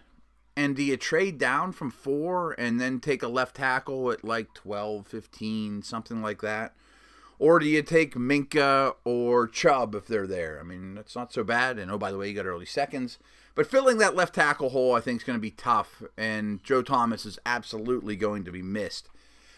and 0.57 0.75
do 0.75 0.83
you 0.83 0.97
trade 0.97 1.37
down 1.37 1.73
from 1.73 1.91
four 1.91 2.55
and 2.59 2.81
then 2.81 2.99
take 2.99 3.23
a 3.23 3.29
left 3.29 3.57
tackle 3.57 4.11
at 4.11 4.25
like 4.25 4.55
12, 4.55 5.07
15, 5.07 5.83
something 5.83 6.23
like 6.23 6.41
that? 6.41 6.75
Or 7.39 7.59
do 7.59 7.67
you 7.67 7.83
take 7.83 8.15
Minkah 8.15 8.95
or 9.05 9.47
Chubb 9.47 9.95
if 9.95 10.07
they're 10.07 10.27
there? 10.27 10.59
I 10.59 10.63
mean, 10.63 10.95
that's 10.95 11.15
not 11.15 11.31
so 11.31 11.45
bad. 11.45 11.79
And 11.79 11.91
oh, 11.91 11.99
by 11.99 12.11
the 12.11 12.17
way, 12.17 12.31
you 12.31 12.35
got 12.35 12.47
early 12.47 12.65
seconds. 12.65 13.19
But 13.55 13.71
filling 13.71 13.99
that 13.99 14.17
left 14.17 14.37
tackle 14.37 14.71
hole, 14.71 14.95
I 14.95 15.01
think, 15.01 15.21
is 15.21 15.27
going 15.27 15.37
to 15.37 15.43
be 15.43 15.51
tough. 15.51 16.03
And 16.17 16.65
Joe 16.65 16.81
Thomas 16.81 17.27
is 17.27 17.39
absolutely 17.45 18.17
going 18.17 18.45
to 18.45 18.51
be 18.51 18.63
missed. 18.63 19.11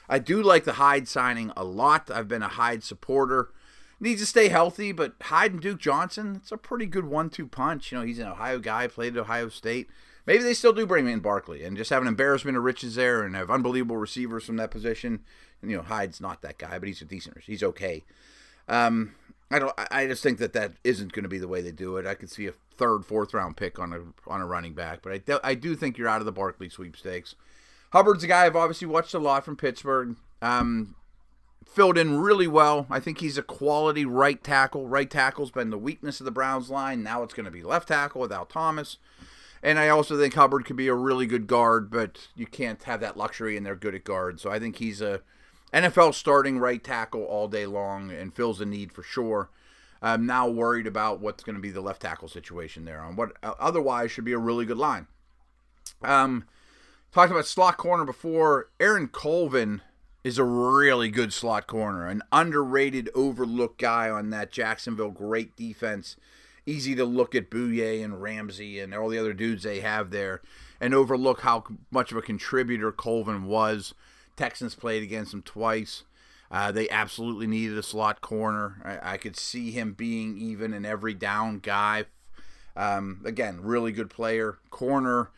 I 0.08 0.18
do 0.18 0.42
like 0.42 0.64
the 0.64 0.72
Hyde 0.72 1.06
signing 1.06 1.52
a 1.56 1.62
lot. 1.62 2.10
I've 2.10 2.26
been 2.26 2.42
a 2.42 2.48
Hyde 2.48 2.82
supporter. 2.82 3.50
Needs 4.02 4.22
to 4.22 4.26
stay 4.26 4.48
healthy, 4.48 4.92
but 4.92 5.14
Hyde 5.20 5.52
and 5.52 5.60
Duke 5.60 5.78
Johnson, 5.78 6.36
it's 6.36 6.50
a 6.50 6.56
pretty 6.56 6.86
good 6.86 7.04
one 7.04 7.28
two 7.28 7.46
punch. 7.46 7.92
You 7.92 7.98
know, 7.98 8.04
he's 8.04 8.18
an 8.18 8.28
Ohio 8.28 8.58
guy, 8.58 8.86
played 8.86 9.16
at 9.16 9.20
Ohio 9.20 9.50
State. 9.50 9.90
Maybe 10.26 10.42
they 10.42 10.54
still 10.54 10.72
do 10.72 10.86
bring 10.86 11.08
in 11.08 11.20
Barkley 11.20 11.64
and 11.64 11.76
just 11.76 11.90
have 11.90 12.02
an 12.02 12.08
embarrassment 12.08 12.56
of 12.56 12.64
riches 12.64 12.94
there 12.94 13.22
and 13.22 13.36
have 13.36 13.50
unbelievable 13.50 13.96
receivers 13.96 14.44
from 14.44 14.56
that 14.56 14.70
position. 14.70 15.20
And, 15.60 15.70
you 15.70 15.76
know, 15.76 15.82
Hyde's 15.82 16.20
not 16.20 16.40
that 16.42 16.56
guy, 16.56 16.78
but 16.78 16.88
he's 16.88 17.02
a 17.02 17.04
decent. 17.04 17.38
He's 17.42 17.62
okay. 17.62 18.04
Um, 18.68 19.14
I 19.50 19.58
don't. 19.58 19.74
I 19.90 20.06
just 20.06 20.22
think 20.22 20.38
that 20.38 20.52
that 20.52 20.74
isn't 20.84 21.12
going 21.12 21.24
to 21.24 21.28
be 21.28 21.38
the 21.38 21.48
way 21.48 21.60
they 21.60 21.72
do 21.72 21.96
it. 21.96 22.06
I 22.06 22.14
could 22.14 22.30
see 22.30 22.46
a 22.46 22.52
third, 22.76 23.04
fourth 23.04 23.34
round 23.34 23.56
pick 23.56 23.78
on 23.78 23.92
a 23.92 24.30
on 24.30 24.40
a 24.40 24.46
running 24.46 24.74
back, 24.74 25.00
but 25.02 25.12
I 25.12 25.18
do, 25.18 25.38
I 25.42 25.54
do 25.54 25.74
think 25.74 25.98
you're 25.98 26.08
out 26.08 26.20
of 26.20 26.26
the 26.26 26.32
Barkley 26.32 26.68
sweepstakes. 26.68 27.34
Hubbard's 27.92 28.22
a 28.22 28.28
guy 28.28 28.46
I've 28.46 28.56
obviously 28.56 28.86
watched 28.86 29.12
a 29.12 29.18
lot 29.18 29.44
from 29.44 29.56
Pittsburgh. 29.56 30.14
Um, 30.40 30.94
filled 31.70 31.96
in 31.96 32.18
really 32.18 32.48
well. 32.48 32.86
I 32.90 33.00
think 33.00 33.20
he's 33.20 33.38
a 33.38 33.42
quality 33.42 34.04
right 34.04 34.42
tackle. 34.42 34.88
Right 34.88 35.10
tackle's 35.10 35.50
been 35.50 35.70
the 35.70 35.78
weakness 35.78 36.20
of 36.20 36.24
the 36.24 36.30
Browns 36.30 36.68
line. 36.68 37.02
Now 37.02 37.22
it's 37.22 37.34
going 37.34 37.44
to 37.44 37.50
be 37.50 37.62
left 37.62 37.88
tackle 37.88 38.20
without 38.20 38.50
Thomas. 38.50 38.98
And 39.62 39.78
I 39.78 39.88
also 39.88 40.18
think 40.18 40.34
Hubbard 40.34 40.64
could 40.64 40.76
be 40.76 40.88
a 40.88 40.94
really 40.94 41.26
good 41.26 41.46
guard, 41.46 41.90
but 41.90 42.28
you 42.34 42.46
can't 42.46 42.82
have 42.84 43.00
that 43.00 43.16
luxury, 43.16 43.56
and 43.56 43.64
they're 43.64 43.76
good 43.76 43.94
at 43.94 44.04
guard. 44.04 44.40
So 44.40 44.50
I 44.50 44.58
think 44.58 44.76
he's 44.76 45.00
a 45.00 45.20
NFL 45.72 46.14
starting 46.14 46.58
right 46.58 46.82
tackle 46.82 47.24
all 47.24 47.46
day 47.46 47.66
long 47.66 48.10
and 48.10 48.34
fills 48.34 48.58
the 48.58 48.66
need 48.66 48.92
for 48.92 49.02
sure. 49.02 49.50
I'm 50.02 50.24
now 50.24 50.48
worried 50.48 50.86
about 50.86 51.20
what's 51.20 51.44
going 51.44 51.56
to 51.56 51.62
be 51.62 51.70
the 51.70 51.82
left 51.82 52.02
tackle 52.02 52.28
situation 52.28 52.86
there 52.86 53.00
on 53.00 53.16
what 53.16 53.32
otherwise 53.42 54.10
should 54.10 54.24
be 54.24 54.32
a 54.32 54.38
really 54.38 54.64
good 54.64 54.78
line. 54.78 55.06
Um, 56.02 56.44
talked 57.12 57.30
about 57.30 57.46
slot 57.46 57.76
corner 57.76 58.06
before. 58.06 58.70
Aaron 58.80 59.08
Colvin 59.08 59.82
is 60.22 60.38
a 60.38 60.44
really 60.44 61.08
good 61.08 61.32
slot 61.32 61.66
corner, 61.66 62.06
an 62.06 62.22
underrated, 62.30 63.08
overlooked 63.14 63.78
guy 63.78 64.10
on 64.10 64.30
that 64.30 64.52
Jacksonville 64.52 65.10
great 65.10 65.56
defense 65.56 66.16
easy 66.66 66.94
to 66.94 67.04
look 67.04 67.34
at 67.34 67.50
Bouye 67.50 68.02
and 68.02 68.22
Ramsey 68.22 68.78
and 68.80 68.94
all 68.94 69.08
the 69.08 69.18
other 69.18 69.32
dudes 69.32 69.62
they 69.62 69.80
have 69.80 70.10
there 70.10 70.40
and 70.80 70.94
overlook 70.94 71.40
how 71.40 71.64
much 71.90 72.10
of 72.10 72.16
a 72.16 72.22
contributor 72.22 72.92
Colvin 72.92 73.44
was. 73.44 73.94
Texans 74.36 74.74
played 74.74 75.02
against 75.02 75.34
him 75.34 75.42
twice. 75.42 76.04
Uh, 76.50 76.72
they 76.72 76.88
absolutely 76.88 77.46
needed 77.46 77.76
a 77.76 77.82
slot 77.82 78.20
corner. 78.20 78.80
I, 78.84 79.14
I, 79.14 79.16
could 79.18 79.36
see 79.36 79.70
him 79.70 79.92
being 79.92 80.36
even 80.36 80.74
an 80.74 80.84
every 80.84 81.14
down 81.14 81.60
guy. 81.60 82.06
Um, 82.76 83.20
again, 83.24 83.60
really 83.62 83.92
good 83.92 84.10
player. 84.10 84.58
Corner, 84.70 85.30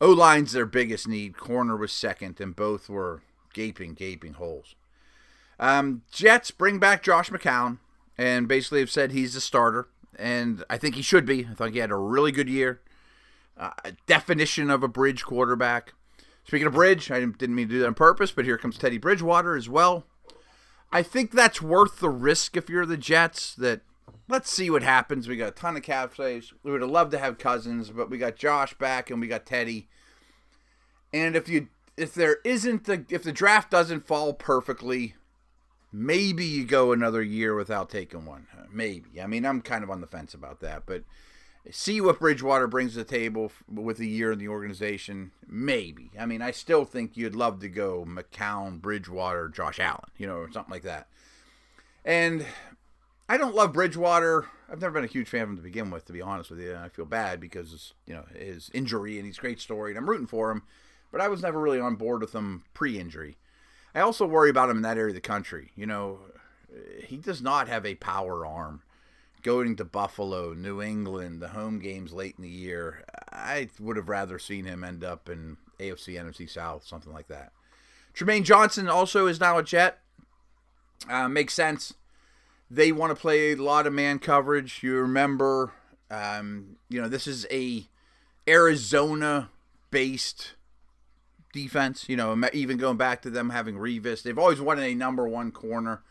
O 0.00 0.10
line's 0.10 0.52
their 0.52 0.66
biggest 0.66 1.08
need. 1.08 1.36
Corner 1.36 1.76
was 1.76 1.90
second, 1.90 2.40
and 2.40 2.54
both 2.54 2.88
were 2.88 3.22
gaping, 3.52 3.94
gaping 3.94 4.34
holes. 4.34 4.74
Um, 5.58 6.02
Jets 6.10 6.50
bring 6.50 6.78
back 6.78 7.02
Josh 7.02 7.30
McCown 7.30 7.78
and 8.16 8.48
basically 8.48 8.80
have 8.80 8.90
said 8.90 9.12
he's 9.12 9.34
the 9.34 9.40
starter 9.40 9.88
and 10.20 10.64
I 10.68 10.76
think 10.76 10.94
he 10.94 11.02
should 11.02 11.24
be. 11.24 11.46
I 11.50 11.54
thought 11.54 11.72
he 11.72 11.78
had 11.78 11.90
a 11.90 11.96
really 11.96 12.30
good 12.30 12.48
year. 12.48 12.80
Uh, 13.56 13.70
definition 14.06 14.70
of 14.70 14.82
a 14.82 14.88
bridge 14.88 15.24
quarterback. 15.24 15.94
Speaking 16.44 16.66
of 16.66 16.74
bridge, 16.74 17.10
I 17.10 17.20
didn't 17.20 17.54
mean 17.54 17.68
to 17.68 17.74
do 17.74 17.80
that 17.80 17.86
on 17.86 17.94
purpose, 17.94 18.30
but 18.30 18.44
here 18.44 18.58
comes 18.58 18.78
Teddy 18.78 18.98
Bridgewater 18.98 19.56
as 19.56 19.68
well. 19.68 20.04
I 20.92 21.02
think 21.02 21.32
that's 21.32 21.62
worth 21.62 22.00
the 22.00 22.08
risk 22.08 22.56
if 22.56 22.68
you're 22.68 22.86
the 22.86 22.96
Jets. 22.96 23.54
That 23.54 23.82
let's 24.28 24.50
see 24.50 24.70
what 24.70 24.82
happens. 24.82 25.28
We 25.28 25.36
got 25.36 25.48
a 25.48 25.52
ton 25.52 25.76
of 25.76 25.82
cap 25.82 26.14
space. 26.14 26.52
We 26.62 26.72
would 26.72 26.80
have 26.80 26.90
loved 26.90 27.12
to 27.12 27.18
have 27.18 27.38
Cousins, 27.38 27.90
but 27.90 28.10
we 28.10 28.18
got 28.18 28.36
Josh 28.36 28.74
back 28.74 29.10
and 29.10 29.20
we 29.20 29.26
got 29.26 29.46
Teddy. 29.46 29.88
And 31.12 31.36
if 31.36 31.48
you 31.48 31.68
if 32.00 32.14
there 32.14 32.38
isn't 32.44 32.84
the 32.84 33.04
if 33.08 33.22
the 33.22 33.32
draft 33.32 33.70
doesn't 33.70 34.06
fall 34.06 34.32
perfectly, 34.32 35.14
Maybe 35.92 36.44
you 36.44 36.64
go 36.64 36.92
another 36.92 37.22
year 37.22 37.54
without 37.54 37.90
taking 37.90 38.24
one. 38.24 38.46
Maybe. 38.72 39.20
I 39.20 39.26
mean, 39.26 39.44
I'm 39.44 39.60
kind 39.60 39.82
of 39.82 39.90
on 39.90 40.00
the 40.00 40.06
fence 40.06 40.34
about 40.34 40.60
that, 40.60 40.84
but 40.86 41.02
see 41.70 42.00
what 42.00 42.20
Bridgewater 42.20 42.68
brings 42.68 42.92
to 42.92 42.98
the 42.98 43.04
table 43.04 43.50
with 43.68 43.98
a 43.98 44.06
year 44.06 44.30
in 44.30 44.38
the 44.38 44.48
organization. 44.48 45.32
Maybe. 45.48 46.12
I 46.18 46.26
mean, 46.26 46.42
I 46.42 46.52
still 46.52 46.84
think 46.84 47.16
you'd 47.16 47.34
love 47.34 47.58
to 47.60 47.68
go 47.68 48.06
McCown, 48.08 48.80
Bridgewater, 48.80 49.48
Josh 49.48 49.80
Allen, 49.80 50.10
you 50.16 50.28
know, 50.28 50.36
or 50.36 50.52
something 50.52 50.70
like 50.70 50.84
that. 50.84 51.08
And 52.04 52.46
I 53.28 53.36
don't 53.36 53.56
love 53.56 53.72
Bridgewater. 53.72 54.46
I've 54.70 54.80
never 54.80 54.94
been 54.94 55.04
a 55.04 55.08
huge 55.08 55.28
fan 55.28 55.42
of 55.42 55.48
him 55.50 55.56
to 55.56 55.62
begin 55.62 55.90
with, 55.90 56.04
to 56.04 56.12
be 56.12 56.22
honest 56.22 56.50
with 56.50 56.60
you. 56.60 56.76
I 56.76 56.88
feel 56.88 57.04
bad 57.04 57.40
because 57.40 57.94
you 58.06 58.14
know 58.14 58.26
his 58.32 58.70
injury 58.72 59.16
and 59.16 59.26
he's 59.26 59.38
a 59.38 59.40
great 59.40 59.60
story, 59.60 59.90
and 59.90 59.98
I'm 59.98 60.08
rooting 60.08 60.28
for 60.28 60.52
him. 60.52 60.62
But 61.10 61.20
I 61.20 61.28
was 61.28 61.42
never 61.42 61.58
really 61.58 61.80
on 61.80 61.96
board 61.96 62.20
with 62.20 62.32
him 62.32 62.64
pre-injury. 62.74 63.36
I 63.94 64.00
also 64.00 64.26
worry 64.26 64.50
about 64.50 64.70
him 64.70 64.76
in 64.76 64.82
that 64.82 64.96
area 64.96 65.10
of 65.10 65.14
the 65.14 65.20
country. 65.20 65.72
You 65.74 65.86
know, 65.86 66.20
he 67.04 67.16
does 67.16 67.42
not 67.42 67.68
have 67.68 67.84
a 67.84 67.96
power 67.96 68.46
arm. 68.46 68.82
Going 69.42 69.74
to 69.76 69.86
Buffalo, 69.86 70.52
New 70.52 70.82
England, 70.82 71.40
the 71.40 71.48
home 71.48 71.78
games 71.78 72.12
late 72.12 72.34
in 72.36 72.42
the 72.42 72.50
year, 72.50 73.04
I 73.32 73.70
would 73.80 73.96
have 73.96 74.10
rather 74.10 74.38
seen 74.38 74.66
him 74.66 74.84
end 74.84 75.02
up 75.02 75.30
in 75.30 75.56
AFC, 75.78 76.22
NFC 76.22 76.48
South, 76.48 76.86
something 76.86 77.12
like 77.12 77.28
that. 77.28 77.52
Trumaine 78.14 78.44
Johnson 78.44 78.88
also 78.88 79.26
is 79.26 79.40
now 79.40 79.56
a 79.56 79.62
Jet. 79.62 80.00
Uh, 81.08 81.28
makes 81.28 81.54
sense. 81.54 81.94
They 82.70 82.92
want 82.92 83.16
to 83.16 83.20
play 83.20 83.52
a 83.52 83.56
lot 83.56 83.86
of 83.86 83.94
man 83.94 84.18
coverage. 84.18 84.82
You 84.82 84.96
remember, 84.96 85.72
um, 86.10 86.76
you 86.90 87.00
know, 87.00 87.08
this 87.08 87.26
is 87.26 87.46
a 87.50 87.86
Arizona-based 88.46 90.52
defense. 91.52 92.08
You 92.08 92.16
know, 92.16 92.40
even 92.52 92.76
going 92.76 92.96
back 92.96 93.22
to 93.22 93.30
them 93.30 93.50
having 93.50 93.76
Revis, 93.76 94.22
they've 94.22 94.38
always 94.38 94.60
wanted 94.60 94.84
a 94.84 94.94
number 94.94 95.28
one 95.28 95.50
corner. 95.52 96.02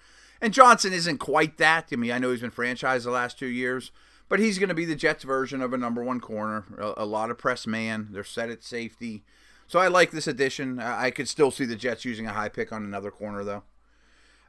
And 0.42 0.54
Johnson 0.54 0.94
isn't 0.94 1.18
quite 1.18 1.58
that. 1.58 1.90
I 1.92 1.96
mean, 1.96 2.12
I 2.12 2.18
know 2.18 2.32
he's 2.32 2.42
been 2.42 2.52
franchised 2.52 3.04
the 3.04 3.12
last 3.12 3.38
two 3.38 3.48
years, 3.48 3.92
but 4.30 4.40
he's 4.40 4.58
going 4.58 4.70
to 4.70 4.76
be 4.76 4.86
the 4.86 4.96
Jets' 4.96 5.24
version 5.24 5.62
of 5.62 5.74
a 5.74 5.78
number 5.78 6.04
one 6.04 6.22
corner. 6.22 6.66
A, 6.78 7.04
a, 7.04 7.06
lot 7.06 7.30
of 7.30 7.38
press 7.38 7.68
man. 7.68 8.08
They're 8.12 8.24
set 8.24 8.50
at 8.50 8.64
safety. 8.64 9.24
So 9.68 9.80
I 9.80 9.88
like 9.88 10.12
this 10.12 10.28
addition. 10.28 10.80
I 10.80 11.12
could 11.12 11.28
still 11.28 11.52
see 11.52 11.66
the 11.66 11.76
Jets 11.76 12.06
using 12.06 12.26
a 12.26 12.34
high 12.34 12.50
pick 12.50 12.72
on 12.72 12.84
another 12.84 13.12
corner, 13.12 13.44
though. 13.44 13.64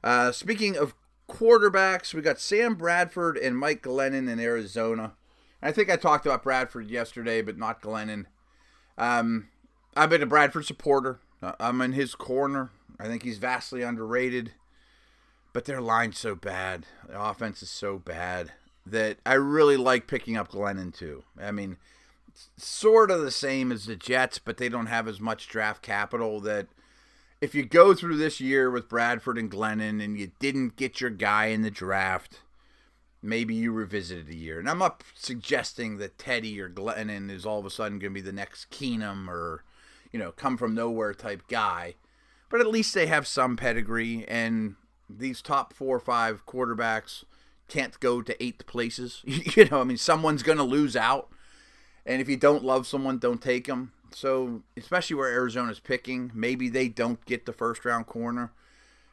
Uh, 0.03 0.33
speaking 0.33 0.77
of 0.77 0.95
quarterbacks, 1.29 2.15
we 2.15 2.23
got 2.23 2.41
Sam 2.41 2.75
Bradford 2.75 3.37
and 3.37 3.59
Mike 3.59 3.83
Glennon 3.83 4.31
in 4.31 4.41
Arizona. 4.41 5.13
I 5.63 5.73
think 5.73 5.91
I 5.91 5.97
talked 5.97 6.25
about 6.25 6.43
Bradford 6.43 6.89
yesterday, 6.89 7.43
but 7.43 7.59
not 7.59 7.83
Glennon. 7.83 8.27
Um, 8.97 9.49
I've 9.97 10.11
been 10.11 10.23
a 10.23 10.27
Bradford 10.27 10.67
supporter. 10.67 11.21
Uh, 11.43 11.53
I'm 11.59 11.81
in 11.81 11.93
his 11.93 12.15
corner. 12.15 12.71
I 12.99 13.07
think 13.07 13.23
he's 13.23 13.39
vastly 13.39 13.83
underrated 13.83 14.53
but 15.53 15.65
their 15.65 15.81
line's 15.81 16.19
so 16.19 16.35
bad. 16.35 16.87
The 17.09 17.21
offense 17.21 17.63
is 17.63 17.71
so 17.71 17.99
bad 17.99 18.53
that 18.87 19.19
I 19.27 19.35
really 19.35 19.77
like 19.77 20.07
picking 20.07 20.37
up 20.37 20.51
Glennon 20.51 20.95
too. 20.95 21.25
I 21.41 21.51
mean, 21.51 21.77
sort 22.57 23.11
of 23.11 23.21
the 23.21 23.31
same 23.31 23.73
as 23.73 23.87
the 23.87 23.97
Jets, 23.97 24.39
but 24.39 24.57
they 24.57 24.69
don't 24.69 24.87
have 24.87 25.09
as 25.09 25.21
much 25.21 25.49
draft 25.49 25.83
capital 25.83 26.41
that 26.41 26.69
if 27.41 27.55
you 27.55 27.65
go 27.65 27.95
through 27.95 28.17
this 28.17 28.41
year 28.41 28.71
with 28.71 28.89
Bradford 28.89 29.39
and 29.39 29.51
Glennon 29.51 30.03
and 30.03 30.19
you 30.19 30.31
didn't 30.39 30.77
get 30.77 31.01
your 31.01 31.11
guy 31.11 31.47
in 31.47 31.63
the 31.63 31.71
draft, 31.71 32.41
maybe 33.23 33.55
you 33.55 33.73
revisit 33.73 34.29
it 34.29 34.33
a 34.33 34.37
year. 34.37 34.59
And 34.59 34.69
I'm 34.69 34.79
not 34.79 35.03
suggesting 35.15 35.99
that 35.99 36.19
Teddy 36.19 36.61
or 36.61 36.69
Glennon 36.69 37.31
is 37.31 37.45
all 37.45 37.59
of 37.59 37.67
a 37.67 37.71
sudden 37.71 37.99
going 37.99 38.13
to 38.13 38.21
be 38.21 38.21
the 38.21 38.33
next 38.33 38.71
Keenum 38.71 39.29
or, 39.29 39.65
you 40.13 40.19
know, 40.19 40.33
come 40.33 40.57
from 40.57 40.75
nowhere 40.75 41.15
type 41.15 41.43
guy. 41.49 41.95
But 42.49 42.61
at 42.61 42.67
least 42.67 42.95
they 42.95 43.07
have 43.07 43.27
some 43.27 43.57
pedigree 43.57 44.25
and 44.27 44.75
these 45.09 45.43
top 45.43 45.73
four 45.73 45.97
or 45.97 46.01
five 46.01 46.47
quarterbacks 46.47 47.25
can't 47.69 47.99
go 48.01 48.21
to 48.23 48.43
eighth 48.43 48.67
places. 48.67 49.23
you 49.25 49.67
know, 49.67 49.81
I 49.81 49.85
mean, 49.85 49.97
someone's 49.97 50.43
going 50.43 50.59
to 50.59 50.65
lose 50.65 50.97
out. 50.97 51.29
And 52.05 52.21
if 52.21 52.29
you 52.29 52.37
don't 52.37 52.65
love 52.65 52.87
someone, 52.87 53.19
don't 53.19 53.43
take 53.43 53.67
them. 53.67 53.93
So, 54.13 54.63
especially 54.77 55.17
where 55.17 55.31
Arizona's 55.31 55.79
picking, 55.79 56.33
maybe 56.35 56.69
they 56.69 56.89
don't 56.89 57.25
get 57.25 57.47
the 57.47 57.53
first 57.53 57.85
round 57.85 58.07
corner 58.07 58.51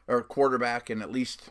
or 0.08 0.22
quarterback 0.22 0.90
and 0.90 1.02
at 1.02 1.12
least 1.12 1.50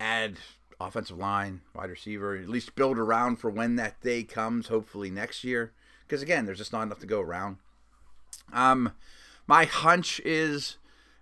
add 0.00 0.38
offensive 0.80 1.18
line, 1.18 1.60
wide 1.74 1.90
receiver, 1.90 2.36
at 2.36 2.48
least 2.48 2.74
build 2.74 2.98
around 2.98 3.36
for 3.36 3.50
when 3.50 3.76
that 3.76 4.00
day 4.00 4.24
comes, 4.24 4.66
hopefully 4.66 5.10
next 5.10 5.44
year. 5.44 5.72
Because 6.06 6.22
again, 6.22 6.44
there's 6.44 6.58
just 6.58 6.72
not 6.72 6.82
enough 6.82 6.98
to 6.98 7.06
go 7.06 7.20
around. 7.20 7.58
Um, 8.52 8.92
my 9.46 9.64
hunch 9.64 10.20
is 10.24 10.76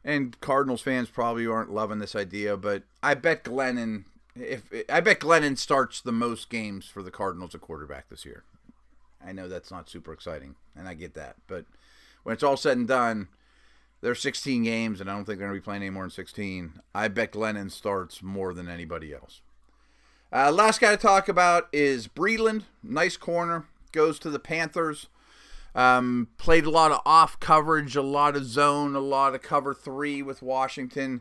and 0.04 0.38
Cardinals 0.40 0.82
fans 0.82 1.10
probably 1.10 1.46
aren't 1.46 1.72
loving 1.72 1.98
this 1.98 2.16
idea, 2.16 2.56
but 2.56 2.82
I 3.02 3.14
bet 3.14 3.44
Glennon 3.44 4.04
if 4.36 4.62
I 4.88 5.00
bet 5.00 5.20
Glennon 5.20 5.58
starts 5.58 6.00
the 6.00 6.12
most 6.12 6.48
games 6.48 6.86
for 6.86 7.02
the 7.02 7.10
Cardinals 7.10 7.54
at 7.54 7.60
quarterback 7.60 8.08
this 8.08 8.24
year. 8.24 8.44
I 9.24 9.32
know 9.32 9.48
that's 9.48 9.70
not 9.70 9.90
super 9.90 10.12
exciting, 10.12 10.54
and 10.74 10.88
I 10.88 10.94
get 10.94 11.14
that, 11.14 11.36
but 11.46 11.66
when 12.22 12.32
it's 12.32 12.42
all 12.42 12.56
said 12.56 12.78
and 12.78 12.88
done, 12.88 13.28
there's 14.00 14.20
16 14.20 14.62
games, 14.62 15.00
and 15.00 15.10
I 15.10 15.14
don't 15.14 15.24
think 15.24 15.38
they're 15.38 15.48
going 15.48 15.58
to 15.58 15.60
be 15.60 15.64
playing 15.64 15.82
any 15.82 15.90
more 15.90 16.04
than 16.04 16.10
16. 16.10 16.80
I 16.94 17.08
bet 17.08 17.32
Glennon 17.32 17.70
starts 17.70 18.22
more 18.22 18.54
than 18.54 18.68
anybody 18.68 19.12
else. 19.12 19.42
Uh, 20.32 20.50
last 20.50 20.80
guy 20.80 20.92
to 20.92 20.96
talk 20.96 21.28
about 21.28 21.68
is 21.73 22.08
Breeland. 22.08 22.62
Nice 22.82 23.16
corner. 23.16 23.66
Goes 23.92 24.18
to 24.20 24.30
the 24.30 24.38
Panthers. 24.38 25.08
Um, 25.75 26.28
played 26.37 26.65
a 26.65 26.71
lot 26.71 26.91
of 26.91 27.00
off 27.06 27.39
coverage, 27.39 27.95
a 27.97 28.02
lot 28.02 28.37
of 28.37 28.45
zone, 28.45 28.95
a 28.97 29.00
lot 29.00 29.35
of 29.35 29.43
cover 29.43 29.73
three 29.73 30.23
with 30.23 30.43
Washington. 30.43 31.21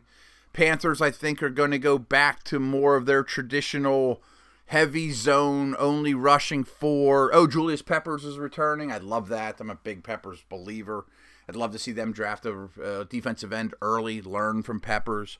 Panthers, 0.52 1.00
I 1.00 1.10
think, 1.10 1.42
are 1.42 1.50
going 1.50 1.70
to 1.70 1.78
go 1.78 1.98
back 1.98 2.42
to 2.44 2.58
more 2.58 2.96
of 2.96 3.06
their 3.06 3.22
traditional 3.22 4.20
heavy 4.66 5.12
zone, 5.12 5.74
only 5.78 6.14
rushing 6.14 6.64
four. 6.64 7.34
Oh, 7.34 7.46
Julius 7.46 7.82
Peppers 7.82 8.24
is 8.24 8.38
returning. 8.38 8.90
I 8.90 8.98
love 8.98 9.28
that. 9.28 9.60
I'm 9.60 9.70
a 9.70 9.74
big 9.76 10.02
Peppers 10.02 10.44
believer. 10.48 11.06
I'd 11.48 11.56
love 11.56 11.72
to 11.72 11.78
see 11.78 11.90
them 11.90 12.12
draft 12.12 12.46
a, 12.46 13.06
defensive 13.08 13.52
end 13.52 13.74
early, 13.82 14.22
learn 14.22 14.62
from 14.62 14.78
Peppers. 14.78 15.38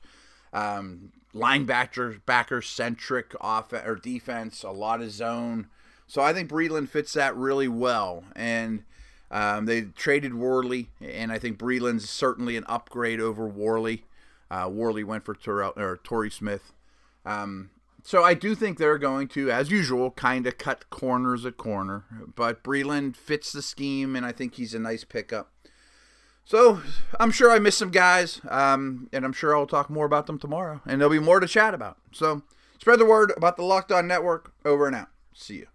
Um, 0.51 1.13
linebacker, 1.33 2.19
backer 2.25 2.61
centric 2.61 3.33
off 3.39 3.71
or 3.71 3.95
defense, 3.95 4.63
a 4.63 4.71
lot 4.71 5.01
of 5.01 5.11
zone. 5.11 5.67
So 6.07 6.21
I 6.21 6.33
think 6.33 6.49
Breeland 6.49 6.89
fits 6.89 7.13
that 7.13 7.35
really 7.37 7.69
well. 7.69 8.25
And 8.35 8.83
um, 9.31 9.65
they 9.65 9.81
traded 9.83 10.33
Worley, 10.35 10.89
and 10.99 11.31
I 11.31 11.39
think 11.39 11.57
Breeland's 11.57 12.09
certainly 12.09 12.57
an 12.57 12.65
upgrade 12.67 13.21
over 13.21 13.47
Worley. 13.47 14.03
Uh, 14.51 14.69
Worley 14.69 15.05
went 15.05 15.23
for 15.23 15.33
Torrell, 15.33 15.75
or 15.77 15.97
Torrey 16.03 16.29
Smith. 16.29 16.73
Um, 17.25 17.69
so 18.03 18.23
I 18.23 18.33
do 18.33 18.55
think 18.55 18.77
they're 18.77 18.97
going 18.97 19.29
to, 19.29 19.49
as 19.49 19.71
usual, 19.71 20.11
kind 20.11 20.45
of 20.45 20.57
cut 20.57 20.89
corners 20.89 21.45
at 21.45 21.55
corner. 21.55 22.03
But 22.35 22.61
Breeland 22.61 23.15
fits 23.15 23.53
the 23.53 23.61
scheme, 23.61 24.15
and 24.15 24.25
I 24.25 24.33
think 24.33 24.55
he's 24.55 24.73
a 24.73 24.79
nice 24.79 25.05
pickup. 25.05 25.51
So 26.43 26.81
I'm 27.19 27.31
sure 27.31 27.51
I 27.51 27.59
missed 27.59 27.77
some 27.77 27.91
guys, 27.91 28.41
um, 28.49 29.07
and 29.13 29.23
I'm 29.23 29.31
sure 29.31 29.55
I'll 29.55 29.67
talk 29.67 29.89
more 29.89 30.05
about 30.05 30.27
them 30.27 30.39
tomorrow, 30.39 30.81
and 30.85 30.99
there'll 30.99 31.13
be 31.13 31.19
more 31.19 31.39
to 31.39 31.47
chat 31.47 31.73
about. 31.73 31.97
So 32.11 32.41
spread 32.79 32.99
the 32.99 33.05
word 33.05 33.31
about 33.37 33.55
the 33.55 33.63
Locked 33.63 33.93
On 33.93 34.07
Network. 34.07 34.51
Over 34.65 34.87
and 34.87 34.95
out. 34.95 35.09
See 35.33 35.55
you. 35.55 35.67